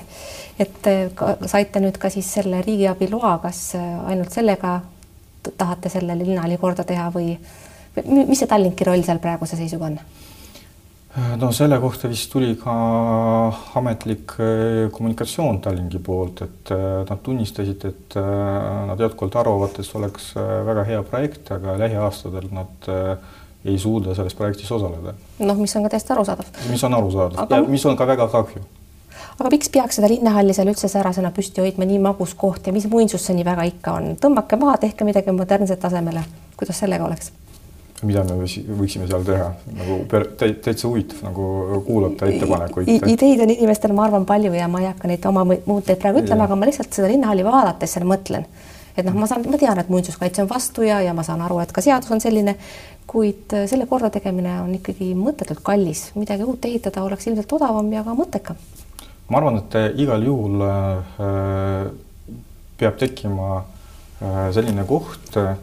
et 0.59 0.89
ka, 1.15 1.35
saite 1.45 1.85
nüüd 1.85 1.99
ka 2.01 2.09
siis 2.11 2.33
selle 2.39 2.63
riigiabi 2.65 3.11
loa, 3.13 3.37
kas 3.43 3.75
ainult 3.77 4.33
sellega 4.33 4.81
tahate 5.59 5.93
selle 5.93 6.17
linnahalli 6.19 6.57
korda 6.57 6.85
teha 6.85 7.11
või 7.13 7.37
mis 8.07 8.39
see 8.39 8.49
Tallinki 8.49 8.85
roll 8.89 9.05
seal 9.05 9.21
praeguse 9.21 9.57
seisuga 9.57 9.93
on? 9.93 10.01
No 11.41 11.49
selle 11.57 11.79
kohta 11.81 12.11
vist 12.13 12.29
tuli 12.33 12.55
ka 12.61 12.75
ametlik 13.81 14.37
eh, 14.41 14.83
kommunikatsioon 14.93 15.63
Tallingi 15.65 16.01
poolt, 16.05 16.43
et 16.45 16.75
eh, 16.75 16.85
nad 17.09 17.23
tunnistasid, 17.25 17.89
et 17.89 18.19
nad 18.19 19.01
jätkuvalt 19.01 19.41
arvavad, 19.41 19.79
et 19.79 19.89
see 19.89 19.99
oleks 20.01 20.31
väga 20.37 20.87
hea 20.91 21.03
projekt, 21.09 21.51
aga 21.57 21.79
lähiaastatel 21.81 22.53
nad 22.57 22.91
ei 23.67 23.79
suuda 23.79 24.15
selles 24.15 24.35
projektis 24.35 24.73
osaleda. 24.73 25.15
noh, 25.39 25.57
mis 25.59 25.77
on 25.77 25.87
ka 25.87 25.95
täiesti 25.95 26.13
arusaadav. 26.13 26.51
mis 26.71 26.85
on 26.85 26.95
arusaadav 26.95 27.43
aga... 27.43 27.57
ja 27.57 27.69
mis 27.69 27.87
on 27.87 27.97
ka 27.97 28.07
väga 28.07 28.29
kahju. 28.33 28.63
aga 29.39 29.51
miks 29.51 29.71
peaks 29.73 29.99
seda 29.99 30.11
linnahalli 30.13 30.55
seal 30.55 30.71
üldse 30.71 30.91
säärasena 30.93 31.33
püsti 31.35 31.65
hoidma, 31.65 31.89
nii 31.89 31.99
magus 32.07 32.35
koht 32.35 32.67
ja 32.67 32.77
mis 32.77 32.87
muinsus 32.91 33.27
see 33.27 33.37
nii 33.39 33.49
väga 33.49 33.67
ikka 33.73 33.97
on, 33.99 34.15
tõmmake 34.23 34.61
maha, 34.61 34.79
tehke 34.85 35.09
midagi 35.09 35.35
modernset 35.35 35.83
tasemele, 35.83 36.23
kuidas 36.57 36.85
sellega 36.85 37.09
oleks? 37.09 37.33
Mida 38.05 38.23
me 38.27 38.37
võiksime 38.45 39.07
seal 39.09 39.25
teha, 39.25 39.47
nagu 39.79 39.99
täitsa 40.37 40.89
huvitav 40.89 41.23
nagu 41.25 41.45
kuulata 41.87 42.29
ettepanekuid. 42.29 42.91
ideid 43.09 43.41
on 43.45 43.53
inimestel, 43.55 43.95
ma 43.97 44.05
arvan, 44.05 44.27
palju 44.29 44.53
ja 44.57 44.69
ma 44.69 44.83
ei 44.83 44.91
hakka 44.91 45.09
neid 45.09 45.25
oma 45.29 45.47
mõtteid 45.49 46.01
praegu 46.03 46.21
ütlema, 46.21 46.45
aga 46.45 46.59
ma 46.59 46.69
lihtsalt 46.69 46.93
seda 46.93 47.09
linnahalli 47.13 47.47
vaadates 47.47 47.97
seal 47.97 48.05
mõtlen, 48.09 48.45
et 48.97 49.07
noh, 49.07 49.17
ma 49.17 49.29
saan, 49.31 49.47
ma 49.49 49.61
tean, 49.61 49.81
et 49.81 49.89
muinsuskaitse 49.93 50.45
on 50.45 50.51
vastu 50.51 50.85
ja, 50.85 51.01
ja 51.05 51.15
ma 51.17 51.25
saan 51.25 51.45
aru, 51.47 51.63
et 51.65 51.73
ka 51.73 51.85
seadus 51.85 52.13
on 52.13 52.21
selline, 52.21 52.57
kuid 53.09 53.55
selle 53.71 53.87
korda 53.89 54.11
tegemine 54.13 54.59
on 54.61 54.75
ikkagi 54.77 55.15
mõttetult 55.17 55.63
kallis, 55.65 56.11
midagi 56.19 56.45
uut 56.45 56.65
ehitada 56.69 57.05
oleks 57.07 57.31
ilmselt 57.31 57.55
odavam 57.57 57.89
ja 57.95 58.03
ka 58.05 58.17
mõttekam. 58.19 58.61
ma 59.29 59.41
arvan, 59.41 59.63
et 59.63 60.01
igal 60.03 60.27
juhul 60.27 60.67
äh, 60.67 61.89
peab 62.77 63.01
tekkima 63.01 63.49
äh, 63.57 64.53
selline 64.53 64.85
koht 64.85 65.41
äh,, 65.41 65.57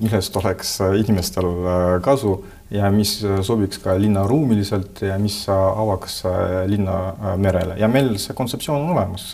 millest 0.00 0.36
oleks 0.36 0.80
äh, 0.80 0.94
inimestel 1.00 1.46
äh, 1.46 2.00
kasu 2.02 2.36
ja 2.70 2.90
mis 2.90 3.18
äh, 3.24 3.40
sobiks 3.44 3.80
ka 3.82 3.94
linnaruumiliselt 4.00 5.02
ja 5.02 5.18
mis 5.18 5.44
avaks 5.48 6.22
linna 6.66 7.34
merele 7.36 7.76
ja 7.80 7.88
meil 7.88 8.14
see 8.18 8.34
kontseptsioon 8.34 8.82
on 8.82 8.96
olemas. 8.96 9.32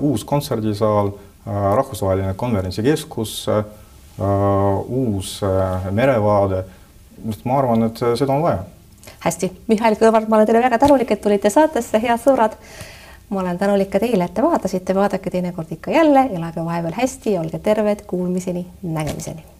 uus 0.00 0.24
kontserdisaal, 0.24 1.08
rahvusvaheline 1.46 2.34
konverentsikeskus, 2.36 3.46
uus 4.88 5.40
merevaade. 5.90 6.64
ma 7.44 7.58
arvan, 7.58 7.82
et 7.86 8.02
seda 8.18 8.32
on 8.32 8.42
vaja. 8.42 8.58
hästi, 9.24 9.52
Mihhail 9.68 9.96
Kõlvart, 9.96 10.28
ma 10.28 10.36
olen 10.36 10.46
teile 10.46 10.62
väga 10.62 10.78
tänulik, 10.78 11.10
et 11.10 11.20
tulite 11.20 11.50
saatesse, 11.50 12.00
head 12.02 12.20
sõbrad 12.20 12.58
ma 13.30 13.40
olen 13.40 13.58
tänulik 13.58 13.88
ka 13.90 14.02
teile, 14.02 14.26
et 14.26 14.34
te 14.34 14.42
vaatasite, 14.42 14.94
vaadake 14.94 15.30
teinekord 15.30 15.72
ikka 15.72 15.94
jälle, 15.96 16.26
elage 16.34 16.64
vahepeal 16.64 16.98
hästi, 16.98 17.38
olge 17.38 17.58
terved, 17.58 18.04
kuulmiseni, 18.10 18.66
nägemiseni 18.82 19.59